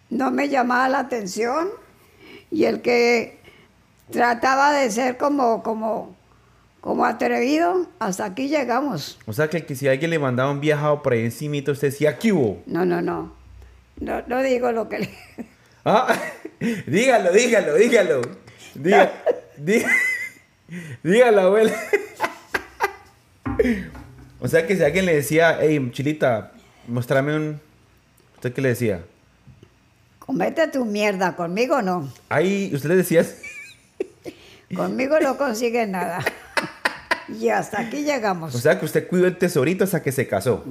[0.10, 1.70] No me llamaba la atención.
[2.52, 3.40] Y el que
[4.12, 6.16] trataba de ser como, como,
[6.82, 9.20] como atrevido, hasta aquí llegamos.
[9.26, 12.32] O sea que, si alguien le mandaba un viajado por ahí encima, usted decía, ¿qué
[12.32, 12.62] hubo?
[12.66, 13.34] No, no, no.
[14.00, 15.10] No, no digo lo que le...
[15.86, 16.14] Ah,
[16.88, 18.22] dígalo, dígalo, dígalo.
[18.76, 19.12] Dígalo.
[19.58, 19.94] dígalo.
[21.04, 21.74] Dígalo, abuela.
[24.40, 26.52] o sea que si alguien le decía, hey, chilita,
[26.88, 27.62] muéstrame un.
[28.36, 29.04] ¿Usted qué le decía?
[30.20, 32.12] Comete tu mierda, conmigo no.
[32.28, 33.26] Ahí, usted le decía.
[34.76, 36.24] Conmigo no consigue nada.
[37.40, 38.56] Y hasta aquí llegamos.
[38.56, 40.64] O sea que usted cuidó el tesorito hasta que se casó.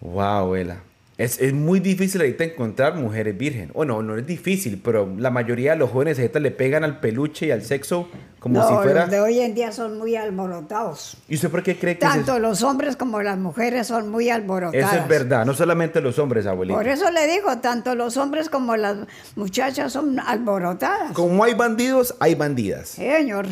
[0.00, 0.76] Wow, abuela.
[1.18, 3.70] Es, es muy difícil ahorita encontrar mujeres virgen.
[3.74, 6.98] O no, no es difícil, pero la mayoría de los jóvenes ahorita le pegan al
[6.98, 9.02] peluche y al sexo como no, si fuera.
[9.02, 11.18] los de hoy en día son muy alborotados.
[11.28, 14.30] ¿Y usted por qué cree que es Tanto los hombres como las mujeres son muy
[14.30, 14.94] alborotadas.
[14.94, 16.78] Eso es verdad, no solamente los hombres, abuelita.
[16.78, 18.96] Por eso le digo, tanto los hombres como las
[19.36, 21.12] muchachas son alborotadas.
[21.12, 22.88] Como hay bandidos, hay bandidas.
[22.88, 23.44] Sí, señor.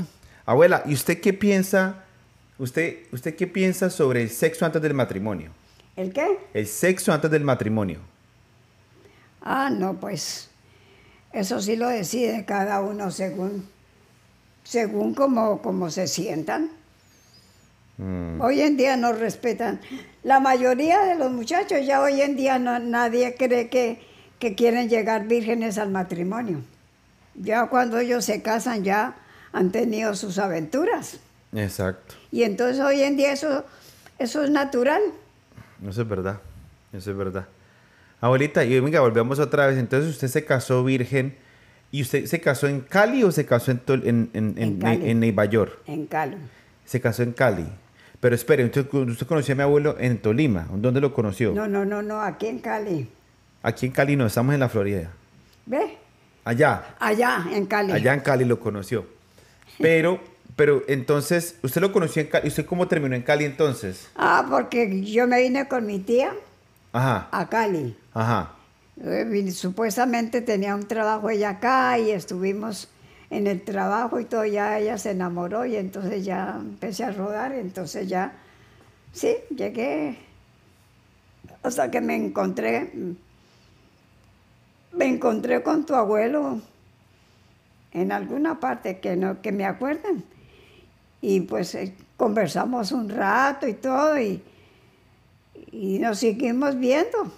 [0.48, 2.04] Abuela, ¿y usted qué piensa?
[2.58, 5.50] ¿Usted, ¿Usted qué piensa sobre el sexo antes del matrimonio?
[5.94, 6.38] ¿El qué?
[6.54, 7.98] El sexo antes del matrimonio.
[9.42, 10.48] Ah, no, pues
[11.34, 13.68] eso sí lo decide cada uno según,
[14.64, 16.70] según como, como se sientan.
[17.98, 18.40] Mm.
[18.40, 19.82] Hoy en día no respetan.
[20.22, 24.00] La mayoría de los muchachos ya hoy en día no, nadie cree que,
[24.38, 26.62] que quieren llegar vírgenes al matrimonio.
[27.34, 29.14] Ya cuando ellos se casan ya
[29.52, 31.18] han tenido sus aventuras.
[31.54, 32.14] Exacto.
[32.30, 33.64] Y entonces hoy en día eso,
[34.18, 35.02] eso es natural.
[35.86, 36.40] Eso es verdad.
[36.92, 37.46] Eso es verdad.
[38.20, 39.78] Abuelita, y venga, volvemos otra vez.
[39.78, 41.36] Entonces usted se casó virgen.
[41.90, 45.10] ¿Y usted se casó en Cali o se casó en, en, en, en, En Cali.
[45.10, 45.78] en Nueva York?
[45.86, 46.36] En Cali.
[46.84, 47.66] Se casó en Cali.
[48.20, 50.66] Pero espere, usted, usted conoció a mi abuelo en Tolima.
[50.74, 51.54] ¿Dónde lo conoció?
[51.54, 53.08] No, no, no, no, aquí en Cali.
[53.62, 55.10] Aquí en Cali no, estamos en la Florida.
[55.66, 55.96] ¿Ve?
[56.44, 56.96] Allá.
[56.98, 57.92] Allá, en Cali.
[57.92, 59.06] Allá en Cali lo conoció.
[59.78, 60.20] Pero,
[60.56, 62.46] pero entonces, ¿usted lo conoció en Cali?
[62.46, 64.08] ¿Y usted cómo terminó en Cali entonces?
[64.16, 66.32] Ah, porque yo me vine con mi tía
[66.92, 67.96] Ajá, a Cali.
[68.14, 68.54] ajá.
[69.00, 72.88] Eh, Supuestamente tenía un trabajo ella acá y estuvimos
[73.30, 77.52] en el trabajo y todo, ya ella se enamoró y entonces ya empecé a rodar,
[77.52, 78.32] entonces ya,
[79.12, 80.18] sí, llegué
[81.62, 82.90] hasta que me encontré,
[84.92, 86.60] me encontré con tu abuelo
[87.92, 90.24] en alguna parte que no, que me acuerden.
[91.20, 94.42] Y pues eh, conversamos un rato y todo y,
[95.72, 97.32] y nos seguimos viendo.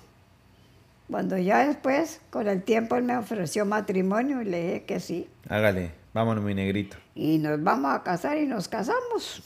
[1.11, 5.29] Cuando ya después, con el tiempo, él me ofreció matrimonio y le dije que sí.
[5.49, 6.97] Hágale, vámonos, mi negrito.
[7.17, 9.43] Y nos vamos a casar y nos casamos.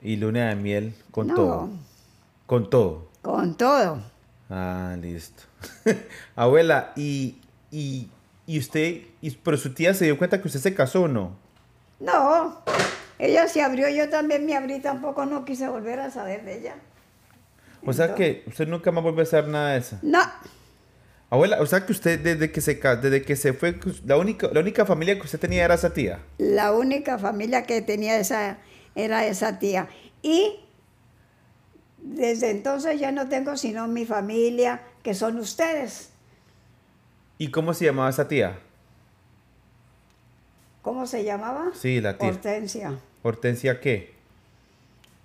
[0.00, 1.34] Y luna de miel con No.
[1.34, 1.68] todo.
[2.46, 3.08] Con todo.
[3.20, 4.00] Con todo.
[4.48, 5.42] Ah, listo.
[6.36, 7.36] Abuela, y,
[7.70, 8.08] y,
[8.48, 11.36] y usted, y, pero su tía se dio cuenta que usted se casó o no?
[12.00, 12.62] No,
[13.18, 16.76] ella se abrió, yo también me abrí, tampoco no quise volver a saber de ella.
[17.84, 19.98] O sea que usted nunca más vuelve a hacer nada de eso.
[20.00, 20.20] No,
[21.28, 24.60] Abuela, o sea que usted desde que se desde que se fue, la única, la
[24.60, 26.20] única familia que usted tenía era esa tía.
[26.38, 28.56] la única familia que tenía esa
[28.94, 29.88] era esa tía.
[30.22, 30.60] Y
[31.98, 36.07] desde entonces ya no tengo sino mi familia, que son ustedes.
[37.38, 38.58] ¿Y cómo se llamaba esa tía?
[40.82, 41.70] ¿Cómo se llamaba?
[41.74, 42.28] Sí, la tía.
[42.28, 42.98] Hortensia.
[43.22, 44.12] Hortensia qué?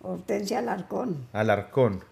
[0.01, 1.25] Hortensia Alarcón.
[1.33, 2.03] Alarcón.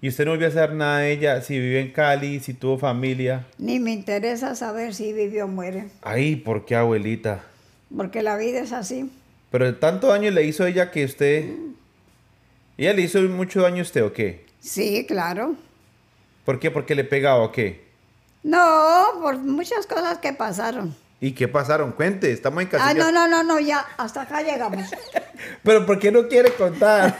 [0.00, 1.40] ¿Y usted no volvió a hacer nada de ella?
[1.42, 3.46] Si vivió en Cali, si tuvo familia.
[3.58, 7.44] Ni me interesa saber si vive o muere, Ay, ¿por qué abuelita?
[7.96, 9.10] porque la vida es así.
[9.50, 11.44] Pero tanto daño le hizo ella que usted...
[12.78, 14.46] ¿Ella le hizo mucho daño a usted o qué?
[14.60, 15.54] Sí, claro.
[16.46, 16.70] ¿Por qué?
[16.70, 17.81] ¿Porque le pegaba o qué?
[18.42, 20.94] No, por muchas cosas que pasaron.
[21.20, 21.92] ¿Y qué pasaron?
[21.92, 22.94] Cuente, estamos en Ah, casilla.
[23.04, 24.90] no, no, no, no, ya, hasta acá llegamos.
[25.62, 27.16] Pero ¿por qué no quiere contar?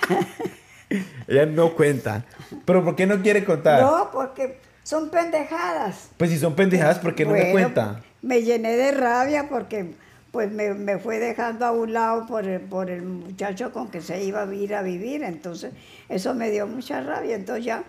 [1.28, 2.24] ella no cuenta.
[2.64, 3.82] ¿Pero por qué no quiere contar?
[3.82, 6.08] No, porque son pendejadas.
[6.16, 8.00] Pues si son pendejadas, ¿por qué no me Bueno, cuenta?
[8.22, 9.94] Me llené de rabia porque
[10.30, 14.00] pues me, me fue dejando a un lado por el, por el muchacho con que
[14.00, 15.22] se iba a ir a vivir.
[15.24, 15.72] Entonces,
[16.08, 17.34] eso me dio mucha rabia.
[17.36, 17.84] Entonces ya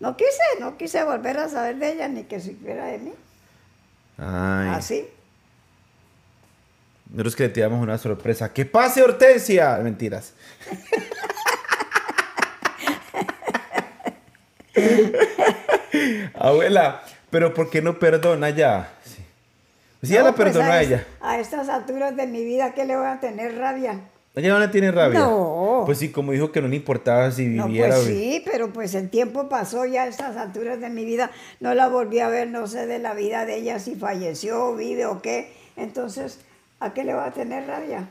[0.00, 3.12] no quise, no quise volver a saber de ella ni que supiera de mí.
[4.18, 4.68] Ay.
[4.74, 5.08] Así.
[7.10, 8.52] Nosotros que le tiramos una sorpresa.
[8.52, 9.78] ¡Que pase, Hortensia!
[9.82, 10.34] Mentiras.
[16.34, 18.92] Abuela, pero ¿por qué no perdona ya?
[19.04, 19.24] Sí,
[20.02, 21.06] Sí, ya la pues, perdonó a es- ella.
[21.20, 24.00] A estas alturas de mi vida, ¿qué le voy a tener rabia?
[24.42, 25.20] No le tiene rabia.
[25.20, 25.82] No.
[25.86, 27.88] Pues sí, como dijo que no le importaba si No, viviera.
[27.94, 31.30] pues o- sí, pero pues el tiempo pasó ya a estas alturas de mi vida.
[31.60, 35.06] No la volví a ver, no sé de la vida de ella, si falleció, vive
[35.06, 35.52] o qué.
[35.76, 36.40] Entonces,
[36.80, 38.08] ¿a qué le va a tener rabia?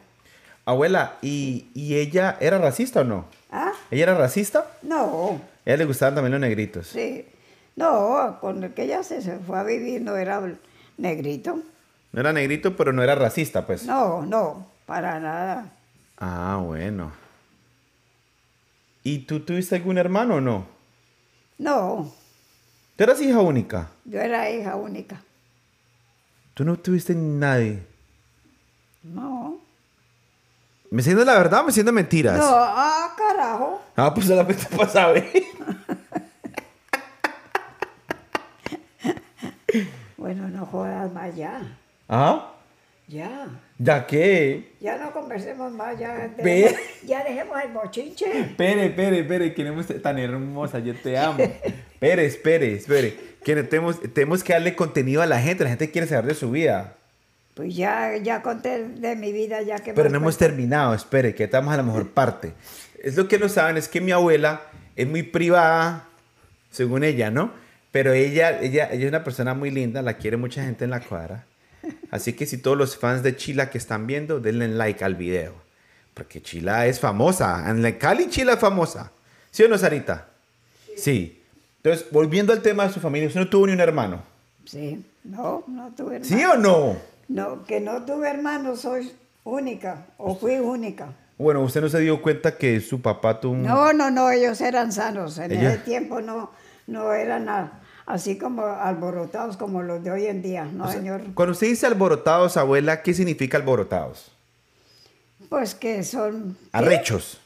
[0.66, 3.26] Abuela, ¿y, y ella era racista o no?
[3.52, 3.72] ¿Ah?
[3.92, 4.68] ¿Ella era racista?
[4.82, 6.88] No, A ella le gustaban también los negritos.
[6.88, 7.26] sí.
[7.76, 10.42] No, con el que ella se, se fue a vivir no era
[10.98, 11.60] negrito.
[12.12, 13.86] No era negrito, pero no era racista, pues.
[13.86, 15.74] No, no, para nada.
[16.18, 17.12] Ah, bueno.
[19.04, 20.68] ¿Y tú tuviste algún hermano o no?
[21.58, 22.12] No,
[22.96, 23.90] ¿Tú eras hija única?
[24.06, 25.22] yo era hija única.
[26.56, 27.86] ¿Tú no tuviste nadie?
[29.04, 29.60] No.
[30.90, 32.38] ¿Me siendo la verdad o me siendo mentiras?
[32.38, 33.82] No, ah, carajo.
[33.96, 35.32] Ah, pues solamente para saber.
[40.18, 41.62] Bueno, no jodas más ya.
[42.10, 42.52] ¿Ah?
[43.08, 43.48] Ya.
[43.80, 44.74] ¿Ya qué?
[44.82, 48.40] Ya no conversemos más, ya dejemos, ya dejemos el bochinche.
[48.42, 51.38] Espere, espere, espere, que no tan hermosa, yo te amo.
[51.40, 53.18] Espere, espere, espere.
[53.46, 56.36] Que no tenemos, tenemos que darle contenido a la gente, la gente quiere saber de
[56.36, 56.96] su vida.
[57.54, 61.46] Pues ya, ya conté de mi vida, ya que Pero no hemos terminado, espere, que
[61.46, 62.54] estamos a la mejor parte.
[63.02, 64.62] Es lo que no saben, es que mi abuela
[64.96, 66.08] es muy privada,
[66.72, 67.52] según ella, ¿no?
[67.92, 71.00] Pero ella, ella, ella es una persona muy linda, la quiere mucha gente en la
[71.00, 71.46] cuadra.
[72.12, 75.54] Así que si todos los fans de Chila que están viendo, denle like al video.
[76.14, 77.70] Porque Chila es famosa.
[77.70, 79.12] En la Cali, Chila es famosa.
[79.52, 80.28] ¿Sí o no, Sarita?
[80.96, 81.44] Sí.
[81.84, 84.22] Entonces, volviendo al tema de su familia, usted no tuvo ni un hermano.
[84.66, 86.28] Sí, no, no tuve hermanos.
[86.28, 86.98] ¿Sí o no?
[87.28, 89.12] No, que no tuve hermanos, soy
[89.44, 91.08] única, o fui única.
[91.38, 93.64] Bueno, usted no se dio cuenta que su papá tuvo un...
[93.64, 95.38] No, no, no, ellos eran sanos.
[95.38, 96.52] En Ella- ese tiempo no,
[96.88, 100.98] no eran a- así como alborotados como los de hoy en día, no, O sea,
[100.98, 101.22] señor.
[101.36, 104.32] Cuando usted dice alborotados, abuela, ¿qué significa alborotados?
[105.50, 106.58] Pues que son...
[106.60, 106.68] ¿qué?
[106.72, 107.40] Arrechos.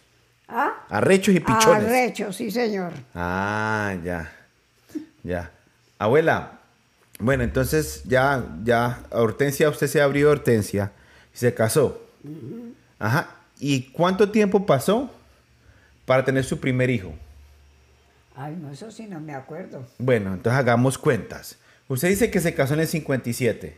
[0.47, 0.85] ¿Ah?
[0.89, 1.83] Arrechos y pichones.
[1.83, 2.93] Arrechos, sí, señor.
[3.13, 4.31] Ah, ya.
[5.23, 5.51] Ya.
[5.97, 6.59] Abuela,
[7.19, 10.91] bueno, entonces ya, ya, Hortensia, usted se abrió Hortensia
[11.33, 12.01] y se casó.
[12.99, 13.35] Ajá.
[13.59, 15.11] ¿Y cuánto tiempo pasó
[16.05, 17.13] para tener su primer hijo?
[18.35, 19.85] Ay, no, eso sí no me acuerdo.
[19.97, 21.57] Bueno, entonces hagamos cuentas.
[21.87, 23.77] Usted dice que se casó en el 57.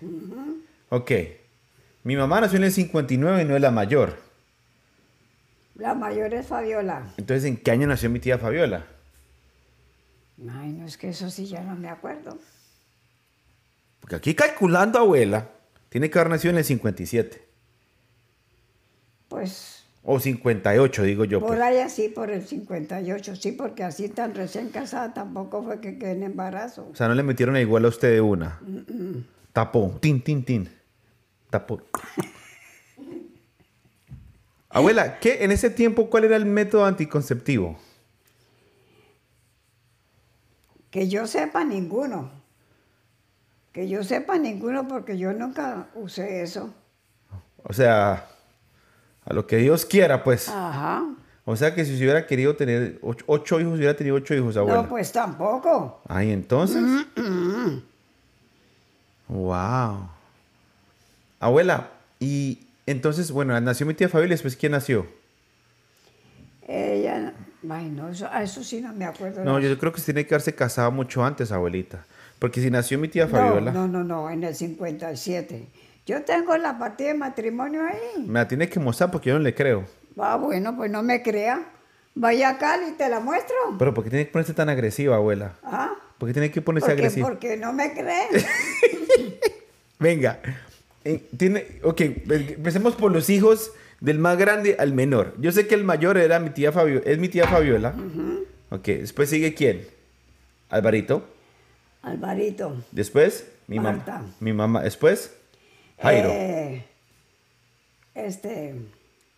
[0.90, 1.12] Ok.
[2.04, 4.20] Mi mamá nació en el 59 y no es la mayor.
[5.76, 7.14] La mayor es Fabiola.
[7.18, 8.86] Entonces, ¿en qué año nació mi tía Fabiola?
[10.52, 12.38] Ay, no, es que eso sí ya no me acuerdo.
[14.00, 15.50] Porque aquí calculando, abuela,
[15.90, 17.42] tiene que haber nacido en el 57.
[19.30, 21.40] Pues O 58, digo yo.
[21.40, 21.62] por pues.
[21.62, 26.12] ahí así, por el 58, sí, porque así tan recién casada tampoco fue que quedé
[26.12, 26.90] en embarazo.
[26.92, 28.60] O sea, no le metieron igual a usted de una.
[29.54, 29.98] Tapó.
[30.02, 30.70] Tin, tin, tin.
[31.50, 31.82] Tapó.
[34.68, 37.78] Abuela, ¿qué en ese tiempo cuál era el método anticonceptivo?
[40.90, 42.30] Que yo sepa ninguno.
[43.72, 46.74] Que yo sepa ninguno porque yo nunca usé eso.
[47.64, 48.28] O sea,
[49.26, 50.50] a lo que Dios quiera, pues.
[50.50, 51.06] Ajá.
[51.46, 54.56] O sea que si se hubiera querido tener ocho, ocho hijos, hubiera tenido ocho hijos,
[54.56, 54.84] abuela.
[54.84, 56.02] No, pues tampoco.
[56.08, 56.82] Ay, entonces.
[59.28, 60.10] wow.
[61.40, 65.06] Abuela, y entonces, bueno, nació mi tía Fabiola y después ¿quién nació?
[66.66, 67.34] Ella,
[67.70, 69.44] ay, no, eso, a eso sí no me acuerdo.
[69.44, 72.06] No, yo creo que se tiene que haberse casado mucho antes, abuelita.
[72.40, 75.68] Porque si nació mi tía no, Fabiola, no, no, no, en el 57.
[76.06, 78.24] Yo tengo la partida de matrimonio ahí.
[78.28, 79.86] me la tiene que mostrar porque yo no le creo.
[80.20, 81.64] Ah, bueno, pues no me crea.
[82.16, 83.56] Vaya a Cali y te la muestro.
[83.80, 85.54] Pero ¿por qué tiene que ponerse tan agresiva, abuela?
[85.64, 85.94] ¿Ah?
[86.18, 87.28] ¿Por qué tiene que ponerse Porque, agresiva?
[87.30, 88.28] porque no me cree.
[90.00, 90.40] Venga.
[91.06, 95.34] eh, Tiene, ok, empecemos por los hijos del más grande al menor.
[95.40, 97.94] Yo sé que el mayor era mi tía Fabiola, es mi tía Fabiola.
[98.70, 99.86] Ok, después sigue quién?
[100.70, 101.26] Alvarito.
[102.02, 102.76] Alvarito.
[102.92, 103.92] Después, mi mamá.
[103.98, 104.22] Marta.
[104.40, 104.82] Mi mamá.
[104.84, 105.34] Después,
[106.04, 106.30] Jairo.
[106.32, 106.86] Eh,
[108.16, 108.76] este.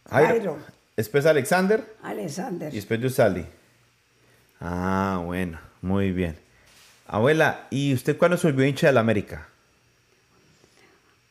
[0.09, 0.27] Jairo.
[0.29, 0.57] Jairo.
[0.97, 1.85] Después Alexander.
[2.03, 2.71] Alexander.
[2.73, 3.45] Y después yo salí.
[4.59, 6.37] Ah, bueno, muy bien.
[7.07, 9.47] Abuela, ¿y usted cuándo se volvió hincha de la América?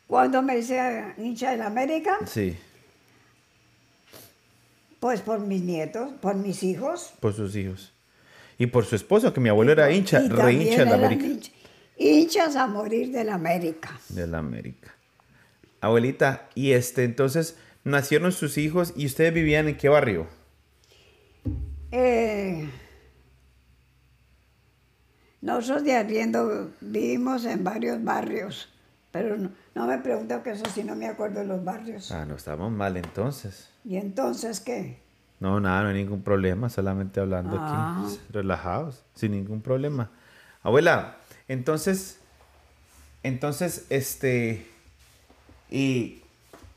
[0.07, 2.55] Cuando me hice hincha de la América, Sí,
[4.99, 7.13] pues por mis nietos, por mis hijos.
[7.19, 7.91] por sus hijos.
[8.57, 10.95] Y por su esposo, que mi abuelo era hincha, Y re también hincha de la
[10.95, 11.25] América.
[11.25, 11.51] hinch-
[11.97, 13.99] hinchas a morir de la América.
[14.09, 14.93] De la América.
[15.85, 20.27] Abuelita, y este, entonces, nacieron sus hijos y ustedes vivían en qué barrio?
[21.91, 22.67] Eh,
[25.41, 28.69] nosotros de arriendo vivimos en varios barrios,
[29.11, 32.11] pero no, no me pregunto que eso sí no me acuerdo de los barrios.
[32.11, 33.69] Ah, no estamos mal entonces.
[33.83, 34.99] ¿Y entonces qué?
[35.39, 38.01] No, nada, no hay ningún problema, solamente hablando Ah.
[38.07, 40.09] aquí, relajados, sin ningún problema.
[40.63, 41.17] Abuela,
[41.47, 42.19] entonces,
[43.21, 44.65] entonces, este,
[45.69, 46.21] y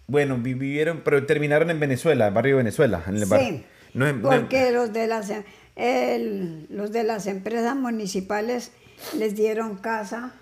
[0.06, 3.48] bueno, vi- vivieron, pero terminaron en Venezuela, barrio Venezuela, en el barrio.
[3.48, 3.64] Sí,
[3.94, 5.30] No en- no porque los, de las,
[5.76, 8.72] el- los de las empresas municipales
[9.16, 10.32] les dieron casa,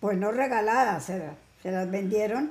[0.00, 1.22] pues no regaladas, se,
[1.62, 2.50] se las vendieron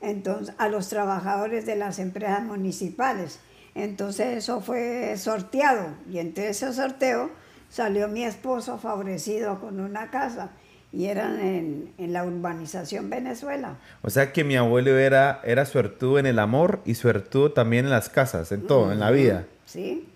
[0.00, 3.38] entonces, a los trabajadores de las empresas municipales.
[3.74, 7.30] Entonces eso fue sorteado y entre ese sorteo
[7.70, 10.50] salió mi esposo favorecido con una casa
[10.92, 13.76] y eran en, en la urbanización Venezuela.
[14.02, 17.90] O sea que mi abuelo era, era suertudo en el amor y suertudo también en
[17.90, 19.46] las casas, en todo, en la vida.
[19.64, 20.06] Sí,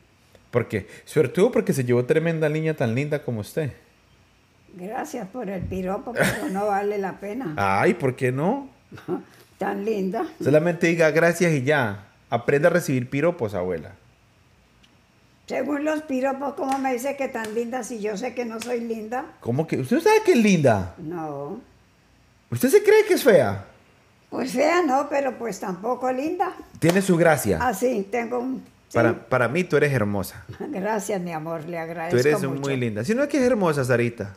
[0.50, 3.72] Porque, suertudo porque se llevó tremenda niña tan linda como usted.
[4.74, 7.54] gracias por el piropo, pero no vale la pena.
[7.56, 8.68] Ay, ¿por qué no?
[9.58, 10.26] Tan linda.
[10.42, 12.04] Solamente diga gracias y ya.
[12.28, 13.92] Aprenda a recibir piropos, abuela.
[15.46, 18.80] Según los piropos, ¿cómo me dice que tan linda si yo sé que no soy
[18.80, 19.24] linda?
[19.40, 19.78] ¿Cómo que?
[19.78, 20.94] ¿Usted no sabe que es linda?
[20.98, 21.60] No.
[22.50, 23.64] ¿Usted se cree que es fea?
[24.28, 26.52] Pues fea no, pero pues tampoco linda.
[26.80, 27.58] Tiene su gracia.
[27.60, 28.56] Así, tengo un...
[28.88, 28.94] sí.
[28.94, 30.44] Para, para mí tú eres hermosa.
[30.58, 32.60] Gracias, mi amor, le Tú agradezco eres mucho.
[32.62, 33.04] muy linda.
[33.04, 34.34] Si no es que es hermosa, Sarita.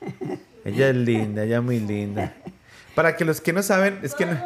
[0.64, 2.34] Ella es linda, ella es muy linda.
[2.94, 4.38] Para que los que no saben, es que no-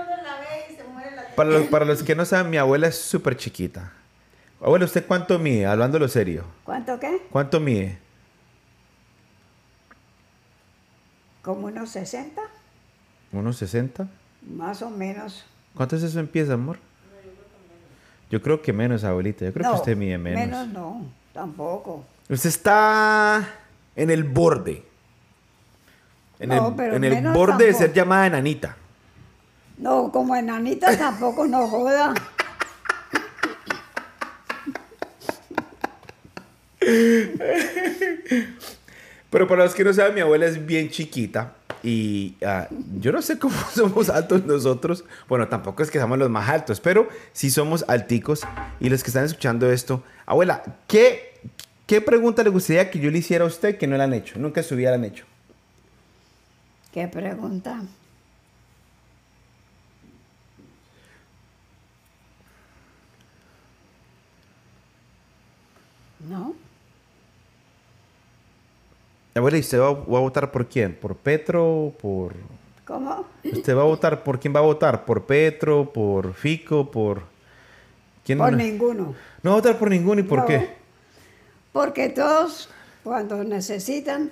[1.35, 3.91] para los, para los que no saben, mi abuela es súper chiquita.
[4.65, 5.67] Abuela, ¿usted cuánto mide?
[5.67, 6.47] Hablándolo serio.
[6.65, 7.21] ¿Cuánto qué?
[7.31, 7.99] ¿Cuánto mide?
[11.43, 12.41] Como unos 60,
[13.33, 14.09] ¿Unos 60?
[14.57, 15.45] más o menos.
[15.75, 16.79] ¿Cuánto es eso empieza, amor?
[18.31, 19.45] Yo creo que menos, abuelita.
[19.45, 20.41] Yo creo no, que usted mide menos.
[20.41, 22.07] Menos no, tampoco.
[22.31, 23.47] Usted está
[23.95, 24.83] en el borde.
[26.39, 28.77] En No, el, pero en el borde de ser llamada enanita.
[29.77, 32.15] No, como enanita tampoco no joda.
[39.31, 41.55] Pero para los que no saben, mi abuela es bien chiquita.
[41.83, 42.69] Y ah,
[42.99, 45.05] yo no sé cómo somos altos nosotros.
[45.29, 48.43] Bueno, tampoco es que seamos los más altos, pero sí somos alticos.
[48.81, 51.41] Y los que están escuchando esto, abuela, ¿qué,
[51.87, 54.39] qué pregunta le gustaría que yo le hiciera a usted que no le han hecho?
[54.39, 55.25] Nunca se hubieran hecho.
[56.93, 57.83] ¿Qué pregunta?
[66.21, 66.64] ¿No?
[69.35, 70.95] Abuela, ¿y usted va, va a votar por quién?
[70.95, 71.93] ¿Por Petro?
[72.01, 72.35] ¿Por...?
[72.85, 73.27] ¿Cómo?
[73.43, 75.05] ¿Usted va a votar por quién va a votar?
[75.05, 75.93] ¿Por Petro?
[75.93, 76.91] ¿Por Fico?
[76.91, 77.23] ¿Por...?
[78.25, 78.39] ¿Quién?
[78.39, 78.59] Por no?
[78.59, 79.15] ninguno.
[79.43, 80.21] No va a votar por ninguno.
[80.21, 80.69] ¿Y por No, qué?
[81.73, 82.69] Porque todos,
[83.03, 84.31] cuando necesitan,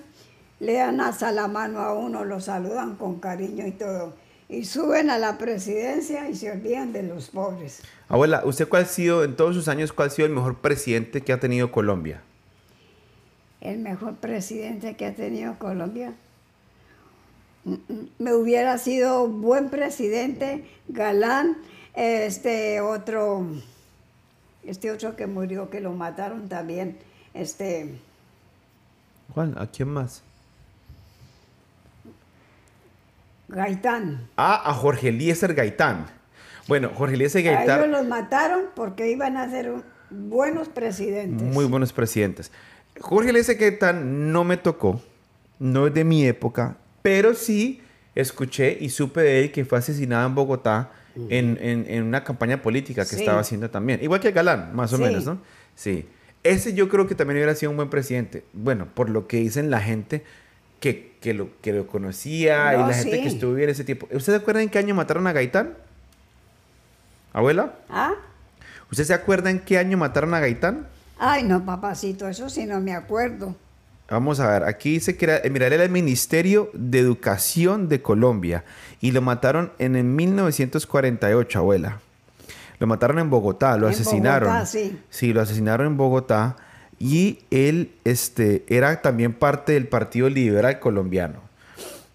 [0.60, 4.14] le dan hasta la mano a uno, lo saludan con cariño y todo.
[4.48, 7.82] Y suben a la presidencia y se olvidan de los pobres.
[8.08, 11.22] Abuela, ¿usted cuál ha sido, en todos sus años, cuál ha sido el mejor presidente
[11.22, 12.22] que ha tenido Colombia?
[13.62, 16.12] El mejor presidente que ha tenido Colombia.
[17.64, 21.56] Mm, mm, Me hubiera sido buen presidente, galán,
[21.94, 23.46] este otro,
[24.64, 26.98] este otro que murió, que lo mataron también,
[27.34, 27.94] este,
[29.32, 29.54] ¿Cuál?
[29.56, 30.22] ¿A quién más?
[33.48, 34.28] Gaitán.
[34.36, 36.06] Ah, a Jorge Eliezer Gaitán.
[36.68, 39.72] Bueno, Jorge Eliezer A ellos Gaitán, los mataron porque iban a ser
[40.10, 41.42] buenos presidentes.
[41.42, 42.50] muy buenos presidentes.
[43.00, 45.00] Jorge Eliezer Gaitán no me tocó,
[45.58, 47.80] no es de mi época, pero sí
[48.14, 50.90] escuché y supe de él que fue asesinado en Bogotá
[51.28, 53.20] en, en- en una campaña política que Sí.
[53.20, 54.02] estaba haciendo también.
[54.02, 55.02] Igual que Galán, más o Sí.
[55.02, 55.38] menos, ¿no?
[55.74, 56.06] Sí.
[56.42, 58.44] Ese yo creo que también hubiera sido un buen presidente.
[58.52, 60.24] Bueno, por lo que dicen la gente
[60.80, 64.08] que, que, lo, que lo conocía y la gente que estuvo en ese tiempo.
[64.10, 65.74] ¿Usted se acuerda en qué año mataron a Gaitán?
[67.32, 67.74] ¿Abuela?
[67.88, 68.14] ¿Ah?
[68.90, 70.86] ¿Usted se acuerda en qué año mataron a Gaitán?
[71.24, 73.54] Ay, no, papacito, eso sí no me acuerdo.
[74.10, 78.02] Vamos a ver, aquí dice que era, eh, mira, era el Ministerio de Educación de
[78.02, 78.64] Colombia
[79.00, 82.00] y lo mataron en el 1948, abuela.
[82.80, 84.48] Lo mataron en Bogotá, lo En asesinaron.
[84.48, 84.98] Bogotá, sí.
[85.10, 86.56] Sí, lo asesinaron en Bogotá
[86.98, 91.38] y él este, era también parte del Partido Liberal Colombiano,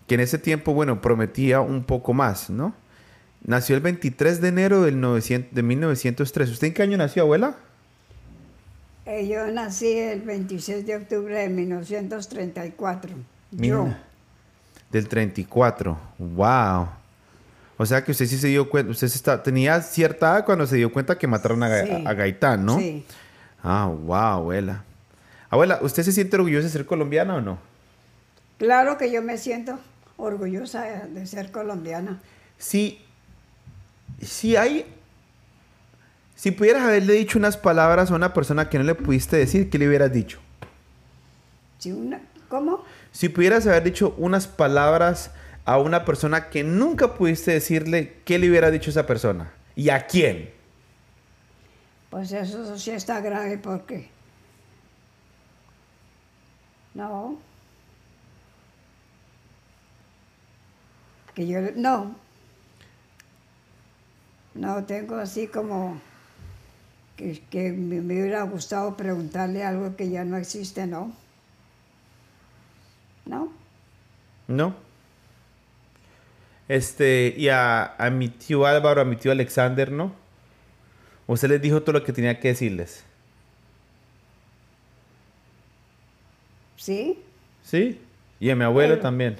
[0.05, 2.75] que en ese tiempo, bueno, prometía un poco más, ¿no?
[3.45, 6.49] Nació el 23 de enero del 900 de 1903.
[6.49, 7.55] ¿Usted en qué año nació, abuela?
[9.07, 13.15] Eh, yo nací el 26 de octubre de 1934.
[13.51, 13.87] Yo.
[14.91, 15.97] Del 34.
[16.17, 16.89] Wow.
[17.77, 20.65] O sea que usted sí se dio cuenta, usted se está, tenía cierta edad cuando
[20.67, 22.03] se dio cuenta que mataron a, Sí.
[22.05, 22.79] a Gaitán, ¿no?
[22.79, 23.05] Sí.
[23.63, 24.83] Ah, wow, abuela.
[25.49, 27.59] Abuela, ¿usted se siente orgullosa de ser colombiana o no?
[28.57, 29.79] Claro que yo me siento
[30.17, 32.19] orgullosa de- ser colombiana.
[32.57, 32.99] Si,
[34.21, 34.85] si hay,
[36.37, 39.79] si pudieras haberle dicho unas palabras a una persona que no le pudiste decir, ¿qué
[39.79, 40.39] le hubieras dicho?
[41.79, 42.83] Si una, ¿Cómo?
[43.11, 45.31] Si pudieras haber dicho unas palabras
[45.65, 49.51] a una persona que nunca pudiste decirle, ¿qué le hubiera dicho esa persona?
[49.75, 50.51] ¿Y a quién?
[52.11, 54.09] Pues eso sí está grave porque...
[56.93, 57.39] No.
[61.33, 61.61] Que yo...
[61.75, 62.15] No.
[64.53, 65.99] No, tengo así como...
[67.17, 71.11] Que, que me, me hubiera gustado preguntarle algo que ya no existe, ¿no?
[73.25, 73.51] ¿No?
[74.47, 74.75] ¿No?
[76.69, 80.13] Este, y a, a mi tío Álvaro, a mi tío Alexander, ¿no?
[81.25, 83.03] Usted les dijo todo lo que tenía que decirles.
[86.77, 87.19] Sí,
[87.63, 87.99] ¿Sí?
[88.39, 89.37] Y a mi abuelo Pero- también.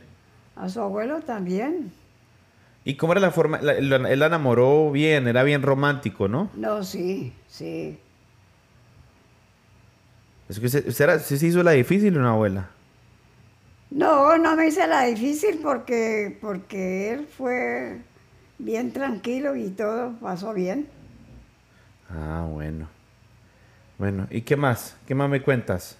[0.56, 1.92] a su abuelo también.
[2.88, 3.60] ¿Y cómo era la forma?
[3.62, 6.50] La- la- él la enamoró bien, era bien romántico, ¿no?
[6.54, 8.00] No, sí, sí.
[10.48, 12.70] Es que usted, usted era- sí se hizo la difícil, una abuela.
[13.90, 18.00] No, no me hice la difícil porque, porque él fue
[18.58, 20.88] bien tranquilo y todo pasó bien.
[22.10, 22.88] Ah, bueno.
[23.98, 24.96] Bueno, ¿y qué más?
[25.06, 25.98] ¿Qué más me cuentas?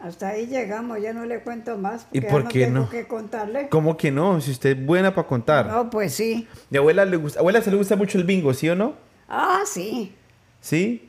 [0.00, 2.06] Hasta ahí llegamos, ya no le cuento más.
[2.10, 2.88] ¿Y porque ya por no qué tengo no?
[2.90, 3.68] que contarle.
[3.68, 4.40] ¿Cómo que no?
[4.40, 5.66] Si usted es buena para contar.
[5.66, 6.48] No, pues sí.
[6.70, 8.94] Mi abuela le gusta, abuela se le gusta mucho el bingo, ¿sí o no?
[9.28, 10.14] Ah, sí.
[10.62, 11.08] ¿Sí?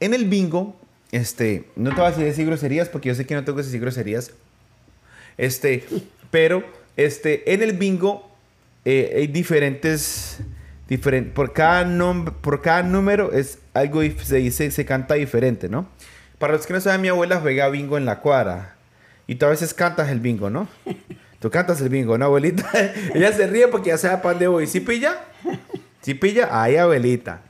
[0.00, 0.76] En el bingo,
[1.12, 3.80] este, no te voy a decir groserías porque yo sé que no tengo que decir
[3.80, 4.32] groserías.
[5.38, 5.84] Este,
[6.30, 6.64] pero,
[6.96, 8.28] este, en el bingo
[8.84, 10.38] eh, hay diferentes,
[10.88, 15.88] diferen- por cada nom- por cada número es algo se dice, se canta diferente, ¿no?
[16.38, 18.74] Para los que no saben, mi abuela juega bingo en la cuadra
[19.26, 20.68] y tú a veces cantas el bingo, ¿no?
[21.38, 22.68] Tú cantas el bingo, ¿no, abuelita?
[23.14, 24.66] Ella se ríe porque ya sabe para dónde voy.
[24.66, 25.20] ¿Sí pilla?
[26.00, 26.48] ¿Sí pilla?
[26.50, 27.42] Ay, abuelita.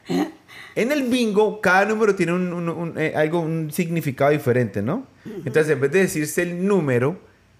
[0.74, 5.06] En el bingo, cada número tiene un, un- un, eh, algo, un significado diferente, ¿no?
[5.24, 7.18] Entonces, en vez de decirse el número,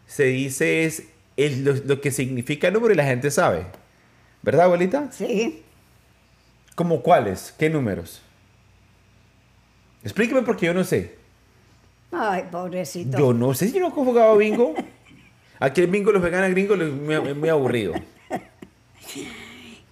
[0.08, 1.04] se dice es
[1.36, 3.64] el- lo, lo que significa el número y la gente sabe.
[4.42, 5.10] ¿Verdad, abuelita?
[5.12, 5.62] Sí.
[6.74, 7.54] ¿Cómo cuáles?
[7.56, 8.20] ¿Qué números?
[10.02, 11.15] Explíqueme porque yo no sé.
[12.12, 13.18] Ay, pobrecito.
[13.18, 14.74] Yo no sé si no he jugado bingo.
[15.58, 17.94] Aquí el bingo los veganos gringos es muy, aburrido.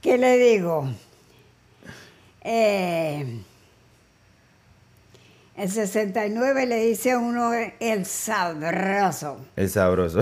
[0.01, 0.89] ¿Qué le digo?
[2.43, 3.41] Eh,
[5.57, 9.41] el 69 le dice a uno el sabroso.
[9.57, 10.21] Es sabroso.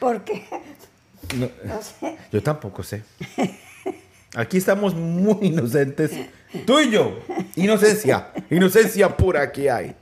[0.00, 0.44] Porque,
[1.36, 3.04] No, no sé, yo tampoco sé.
[4.34, 6.12] Aquí estamos muy inocentes.
[6.66, 7.18] Tú y yo.
[7.56, 8.28] Inocencia.
[8.50, 9.94] Inocencia pura que hay.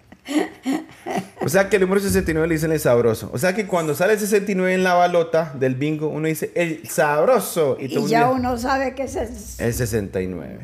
[1.41, 3.31] O sea que el número 69 le dicen el sabroso.
[3.33, 6.87] O sea que cuando sale el 69 en la balota del bingo, uno dice el
[6.89, 7.76] sabroso.
[7.81, 9.28] Y, ya uno sabe que es el,
[9.66, 10.59] El 69.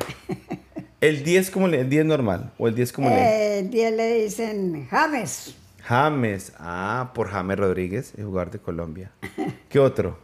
[1.01, 2.51] El 10 como le, el 10 normal.
[2.57, 3.59] O el 10 como le.
[3.59, 5.55] el 10 le dicen James.
[5.83, 6.53] James.
[6.59, 9.11] Ah, por James Rodríguez, el jugador de Colombia.
[9.69, 10.17] ¿Qué otro?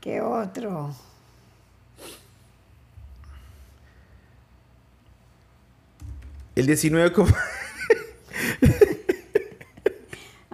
[0.00, 0.94] ¿Qué otro?
[6.54, 7.32] El 19 como.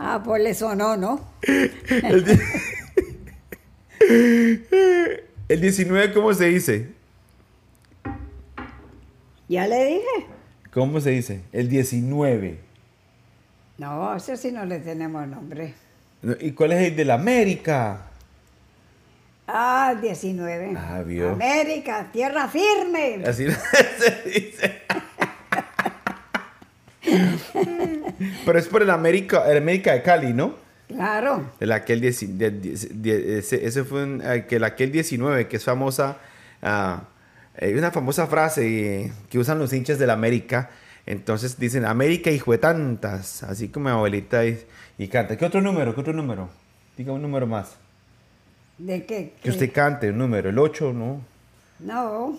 [0.03, 1.21] Ah, pues le sonó, ¿no?
[1.43, 2.25] El,
[5.49, 6.89] El 19, ¿cómo se dice?
[9.47, 10.27] Ya le dije.
[10.73, 11.43] ¿Cómo se dice?
[11.53, 12.59] El 19.
[13.79, 15.75] No, ese sí no le tenemos nombre.
[16.23, 18.07] No, ¿Y cuál es el de la América?
[19.47, 20.75] Ah, 19.
[20.77, 21.31] Ah, vio.
[21.31, 23.23] América, tierra firme.
[23.27, 23.47] Así
[23.99, 24.83] se dice.
[28.45, 30.55] Pero es por el América, el América de Cali, ¿no?
[30.89, 31.45] Claro.
[31.61, 35.65] El aquel, dieci- de- de- de- ese, ese fue un, aquel, aquel 19, que es
[35.65, 36.19] famosa,
[36.63, 40.71] hay una famosa frase eh, que usan los hinchas del América.
[41.07, 44.61] Entonces dicen, América hijo de tantas, así como mi abuelita y,
[44.99, 45.37] y canta.
[45.37, 45.95] ¿Qué otro número?
[45.95, 46.49] ¿Qué otro número?
[46.97, 47.77] Diga un número más.
[48.79, 49.33] ¿De qué?
[49.43, 51.21] Que usted cante un número, el 8, ¿no?
[51.81, 52.39] No.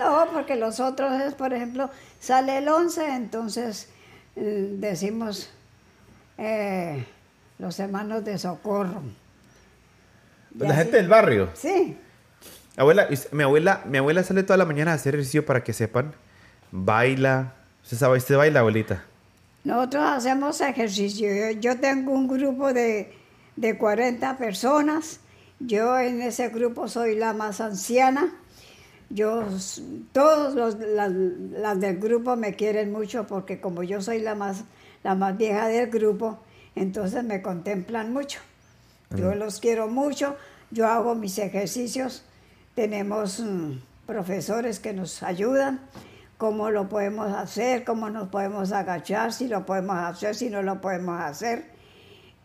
[0.00, 3.90] No, porque los otros es, por ejemplo, sale el 11, entonces
[4.34, 5.50] eh, decimos
[6.38, 7.04] eh,
[7.58, 9.02] los hermanos de socorro.
[10.56, 11.50] Pues la gente del barrio.
[11.54, 11.96] Sí,
[12.76, 16.14] Abuela, mi abuela, mi abuela sale toda la mañana a hacer ejercicio para que sepan.
[16.72, 17.52] Baila.
[17.82, 18.16] ¿Usted sabe?
[18.16, 19.04] ¿Usted baila, abuelita?
[19.64, 21.28] nosotros hacemos ejercicio.
[21.28, 23.12] Yo, yo tengo un grupo de,
[23.56, 25.20] de 40 personas.
[25.58, 28.32] Yo en ese grupo soy la más anciana.
[29.10, 29.44] Yo,
[30.12, 34.64] todos los, las, las del grupo me quieren mucho porque como yo soy la más,
[35.02, 36.38] la más vieja del grupo,
[36.76, 38.40] entonces me contemplan mucho.
[39.16, 40.36] Yo los quiero mucho,
[40.70, 42.22] yo hago mis ejercicios,
[42.76, 45.80] tenemos mm, profesores que nos ayudan,
[46.38, 50.80] cómo lo podemos hacer, cómo nos podemos agachar, si lo podemos hacer, si no lo
[50.80, 51.64] podemos hacer.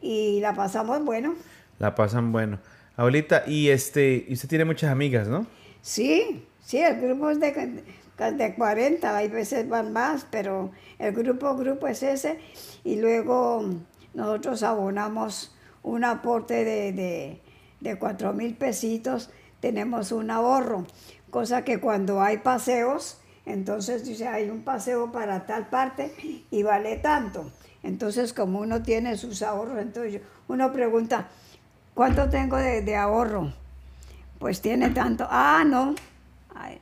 [0.01, 1.35] Y la pasamos bueno.
[1.79, 2.59] La pasan bueno.
[2.97, 5.45] Abuelita, y este, y usted tiene muchas amigas, ¿no?
[5.81, 7.83] Sí, sí, el grupo es de,
[8.17, 12.39] de 40, hay veces van más, pero el grupo, grupo es ese.
[12.83, 13.63] Y luego
[14.13, 17.41] nosotros abonamos un aporte de, de,
[17.79, 20.85] de 4 mil pesitos, tenemos un ahorro,
[21.29, 26.13] cosa que cuando hay paseos, entonces dice, hay un paseo para tal parte
[26.49, 27.51] y vale tanto.
[27.83, 31.27] Entonces, como uno tiene sus ahorros, entonces uno pregunta,
[31.93, 33.53] ¿cuánto tengo de, de ahorro?
[34.39, 35.27] Pues tiene tanto.
[35.29, 35.93] Ah, no.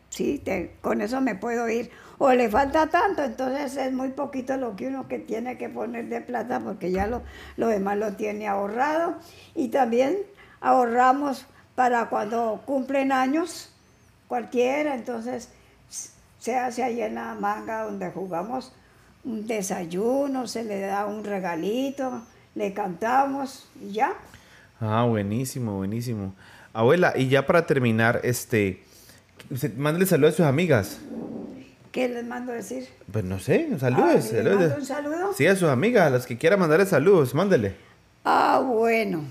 [0.09, 0.43] Sí,
[0.81, 1.91] con eso me puedo ir.
[2.17, 6.07] O le falta tanto, entonces es muy poquito lo que uno que tiene que poner
[6.09, 7.21] de plata porque ya lo,
[7.57, 9.15] lo demás lo tiene ahorrado.
[9.55, 10.17] Y también
[10.61, 13.71] ahorramos para cuando cumplen años,
[14.27, 15.49] cualquiera, entonces
[16.39, 18.73] se hace ahí en la manga donde jugamos
[19.23, 22.21] un desayuno, se le da un regalito,
[22.55, 24.13] le cantamos y ya.
[24.79, 26.34] Ah, buenísimo, buenísimo.
[26.73, 28.82] Abuela, y ya para terminar, este,
[29.78, 30.99] mándale saludos a sus amigas.
[31.91, 32.88] ¿Qué les mando a decir?
[33.12, 34.14] Pues no sé, Ah, saludos.
[34.16, 34.60] ¿le saludos.
[34.60, 35.34] mando un saludo?
[35.38, 37.76] Sí, a sus amigas, a las que quiera mandarle saludos, mándele.
[38.26, 39.24] Ah, bueno.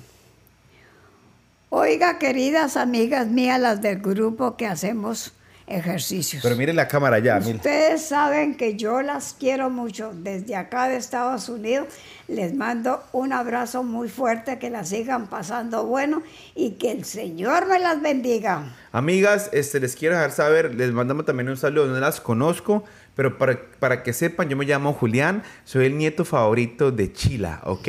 [1.70, 5.32] Oiga, queridas amigas mías, las del grupo que hacemos
[5.66, 6.42] ejercicios.
[6.42, 7.56] Pero mire la cámara ya, mire.
[7.56, 10.12] Ustedes saben que yo las quiero mucho.
[10.14, 11.88] Desde acá de Estados Unidos
[12.28, 16.22] les mando un abrazo muy fuerte, que las sigan pasando bueno
[16.54, 18.74] y que el Señor me las bendiga.
[18.92, 22.84] Amigas, este, les quiero dejar saber, les mandamos también un saludo, no las conozco,
[23.14, 27.60] pero para, para que sepan, yo me llamo Julián, soy el nieto favorito de Chila,
[27.64, 27.88] ¿ok?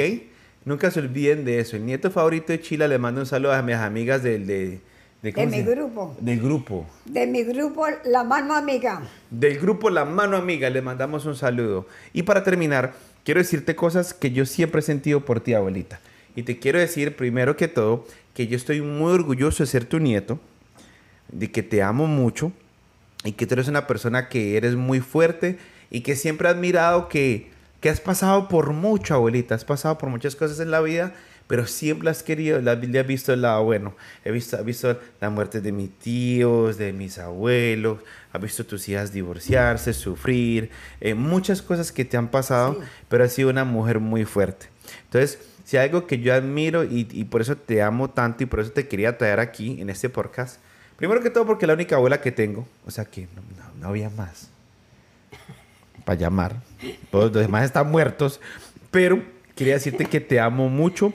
[0.65, 3.61] Nunca se olviden de eso, el nieto favorito de Chila, le mando un saludo a
[3.61, 4.81] mis amigas del, de,
[5.31, 6.15] ¿cómo mi grupo.
[6.19, 6.85] Del grupo.
[7.05, 9.03] De mi grupo, La Mano Amiga.
[9.29, 11.87] Del grupo La Mano Amiga, le mandamos un saludo.
[12.11, 12.93] Y para terminar,
[13.23, 16.01] quiero decirte cosas que yo siempre he sentido por ti, abuelita.
[16.35, 19.99] Y te quiero decir, primero que todo, que yo estoy muy orgulloso de ser tu
[19.99, 20.39] nieto,
[21.31, 22.51] de que te amo mucho
[23.23, 25.57] y que tú eres una persona que eres muy fuerte
[25.89, 29.55] y que siempre he admirado que, que has pasado por mucho, abuelita.
[29.55, 31.13] Has pasado por muchas cosas en la vida,
[31.47, 33.95] pero siempre has querido, la, le has visto el lado bueno.
[34.23, 37.99] He visto, he visto la muerte de mis tíos, de mis abuelos,
[38.31, 40.69] has visto tus hijas divorciarse, sufrir,
[41.01, 42.87] eh, muchas cosas que te han pasado, Sí.
[43.09, 44.67] pero has sido una mujer muy fuerte.
[45.05, 48.45] Entonces, si hay algo que yo admiro y, y por eso te amo tanto y
[48.45, 50.59] por eso te quería traer aquí en este podcast,
[50.97, 53.73] primero que todo porque es la única abuela que tengo, o sea que no, no-
[53.81, 54.49] no había más
[56.05, 56.55] para llamar,
[57.11, 58.41] todos los demás están muertos,
[58.91, 59.21] pero
[59.55, 61.13] quería decirte que te amo mucho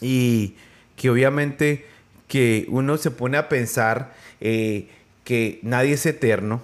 [0.00, 0.54] y
[0.96, 1.86] que obviamente
[2.26, 4.88] que uno se pone a pensar eh,
[5.24, 6.62] que nadie es eterno,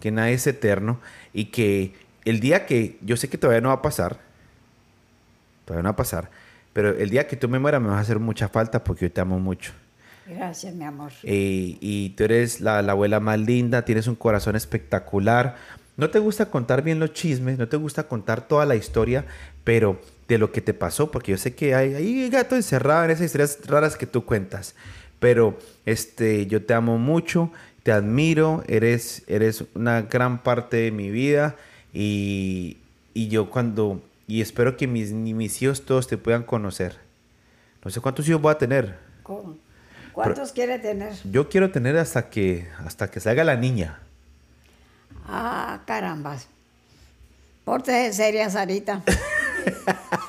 [0.00, 0.98] que nadie es eterno
[1.32, 1.92] y que
[2.24, 4.18] el día que yo sé que todavía no va a pasar,
[5.64, 6.30] todavía no va a pasar,
[6.72, 9.12] pero el día que tú me mueras me vas a hacer mucha falta porque yo
[9.12, 9.72] te amo mucho.
[10.26, 11.12] Gracias, mi amor.
[11.24, 15.56] Eh, y tú eres la, la abuela más linda, tienes un corazón espectacular.
[15.96, 19.26] No te gusta contar bien los chismes, no te gusta contar toda la historia,
[19.64, 20.00] pero
[20.32, 23.26] de lo que te pasó, porque yo sé que hay, hay gato encerrado en esas
[23.26, 24.74] historias raras que tú cuentas.
[25.20, 27.52] Pero este, yo te amo mucho,
[27.82, 31.56] te admiro, eres, eres una gran parte de mi vida
[31.92, 32.78] y,
[33.14, 36.98] y yo cuando, y espero que mis, mis hijos todos te puedan conocer.
[37.84, 38.98] No sé cuántos hijos voy a tener.
[39.22, 39.58] ¿Cómo?
[40.12, 41.12] ¿Cuántos quiere tener?
[41.30, 44.00] Yo quiero tener hasta que, hasta que salga la niña.
[45.26, 46.48] Ah, carambas.
[47.64, 49.02] Pórtese seria, Sarita.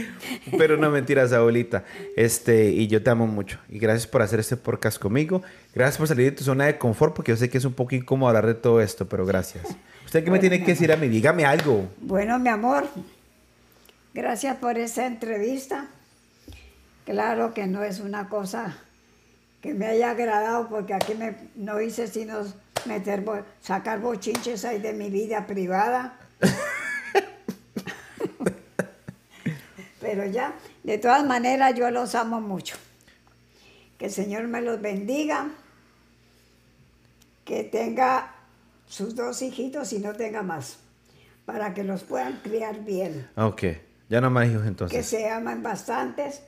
[0.58, 1.84] Pero no mentiras, abuelita.
[2.16, 3.58] Este, y yo te amo mucho.
[3.68, 5.42] Y gracias por hacer este podcast conmigo.
[5.74, 7.94] Gracias por salir de tu zona de confort, porque yo sé que es un poco
[7.94, 9.64] incómodo hablar de todo esto, pero gracias.
[10.04, 11.08] ¿Usted qué me tiene que decir a mí?
[11.08, 11.88] Dígame algo.
[12.00, 12.86] Bueno, mi amor,
[14.12, 15.86] gracias por esta entrevista.
[17.04, 18.76] Claro que no es una cosa
[19.60, 22.42] que me haya agradado porque aquí me, no hice sino
[22.84, 23.24] meter,
[23.60, 26.18] sacar bochinches ahí de mi vida privada.
[30.12, 30.52] Pero ya,
[30.82, 32.76] de todas maneras yo los amo mucho.
[33.96, 35.48] Que el Señor me los bendiga,
[37.46, 38.34] que tenga
[38.86, 40.76] sus dos hijitos y no tenga más,
[41.46, 43.62] para que los puedan criar bien Ok,
[44.10, 45.06] ya no más hijos que entonces.
[45.06, 46.42] se aman bastantes,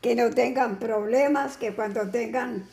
[0.00, 2.66] que no tengan problemas, que cuando tengan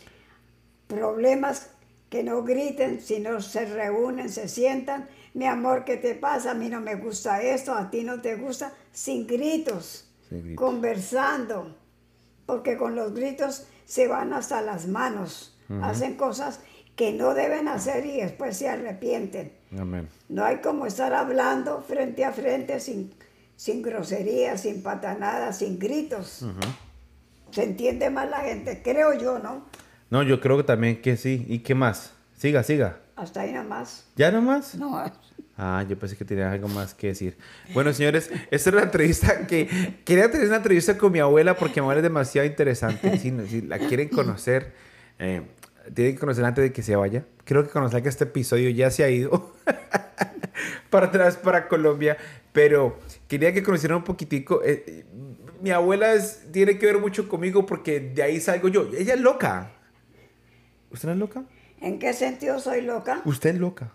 [0.88, 1.68] problemas
[2.10, 6.52] que no griten, sino se reúnen, se sientan, mi amor, ¿qué te pasa?
[6.52, 10.10] A mí no me gusta esto, a ti no te gusta, Sin gritos.
[10.56, 11.76] Conversando,
[12.46, 16.60] porque con los gritos se van hasta las manos, hacen cosas
[16.96, 19.52] que no deben hacer y después se arrepienten.
[19.78, 20.08] Amén.
[20.30, 23.12] No hay como estar hablando frente a frente sin,
[23.56, 26.46] sin groserías, sin patanadas, sin gritos.
[27.52, 29.66] Se entiende más la gente, creo yo, ¿no?
[30.10, 31.46] No, yo creo que también que sí.
[31.48, 32.14] ¿Y qué más?
[32.38, 33.00] Siga, siga.
[33.16, 34.06] Hasta ahí nada más.
[34.16, 34.76] ¿Ya nomás?
[34.76, 35.04] No,
[35.58, 37.38] Ah, yo pensé que tenía algo más que decir.
[37.74, 39.68] Bueno, señores, esta era una entrevista que
[40.04, 43.18] quería tener una entrevista con mi abuela porque mi abuela es demasiado interesante.
[43.20, 44.74] Si, la quieren conocer,
[45.20, 45.44] eh,
[45.94, 47.24] tienen que conocer antes de que se vaya.
[47.46, 49.54] Creo que conocer que este episodio ya se ha ido
[50.90, 52.18] para atrás, para Colombia.
[52.52, 54.64] Pero quería que conocieran un poquitico.
[54.64, 55.06] eh, eh,
[55.62, 58.90] mi abuela es, tiene que ver mucho conmigo porque de ahí salgo yo.
[58.98, 59.72] Ella es loca.
[60.92, 61.44] ¿Usted no es loca?
[61.80, 63.22] ¿En qué sentido soy loca?
[63.24, 63.92] Usted es loca.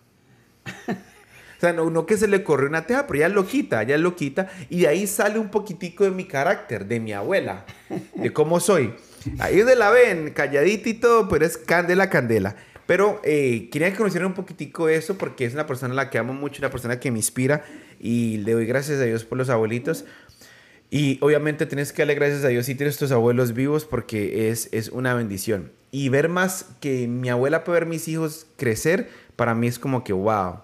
[1.59, 3.97] O sea, no, no que se le corre una teja, pero ella es loquita, ella
[3.97, 4.49] es loquita.
[4.71, 7.67] Y de ahí sale un poquitico de mi carácter, de mi abuela,
[8.15, 8.95] de cómo soy.
[9.41, 12.55] Ahí donde la ven, calladita y todo, pero es candela, candela.
[12.87, 16.19] Pero eh, quería que conocieran un poquitico eso porque es una persona a la que
[16.19, 17.65] amo mucho, una persona que me inspira
[17.99, 20.05] y le doy gracias a Dios por los abuelitos.
[20.91, 24.69] Y obviamente tienes que darle gracias a Dios si tienes tus abuelos vivos porque es,
[24.73, 25.73] es una bendición.
[25.91, 30.03] Y ver más que mi abuela puede ver mis hijos crecer, para mí es como
[30.03, 30.61] que wow,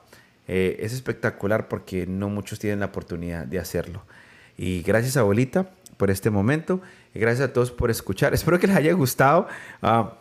[0.47, 4.03] eh, es espectacular porque no muchos tienen la oportunidad de hacerlo.
[4.57, 6.81] Y gracias abuelita por este momento.
[7.15, 8.35] Y gracias a todos por escuchar.
[8.35, 9.49] Espero que les haya gustado.
[9.83, 10.15] Ah,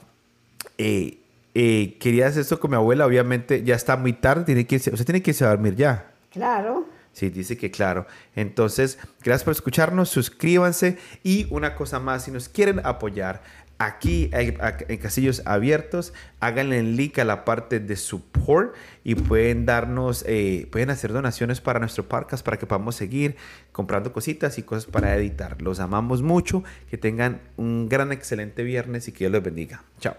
[0.78, 1.18] eh,
[1.56, 3.06] eh, quería hacer esto con mi abuela.
[3.06, 4.46] Obviamente ya está muy tarde.
[4.46, 6.12] Tiene que irse, tiene que irse a dormir ya.
[6.32, 6.88] Claro.
[7.14, 8.08] Sí, dice que claro.
[8.36, 13.44] Entonces, gracias por escucharnos, suscríbanse y una cosa más, si nos quieren apoyar
[13.78, 20.68] aquí en Casillos Abiertos, háganle link a la parte de support y pueden darnos, eh,
[20.72, 23.36] pueden hacer donaciones para nuestro podcast para que podamos seguir
[23.72, 25.62] comprando cositas y cosas para editar.
[25.62, 29.84] Los amamos mucho, que tengan un gran, excelente viernes y que Dios los bendiga.
[30.00, 30.16] Chao.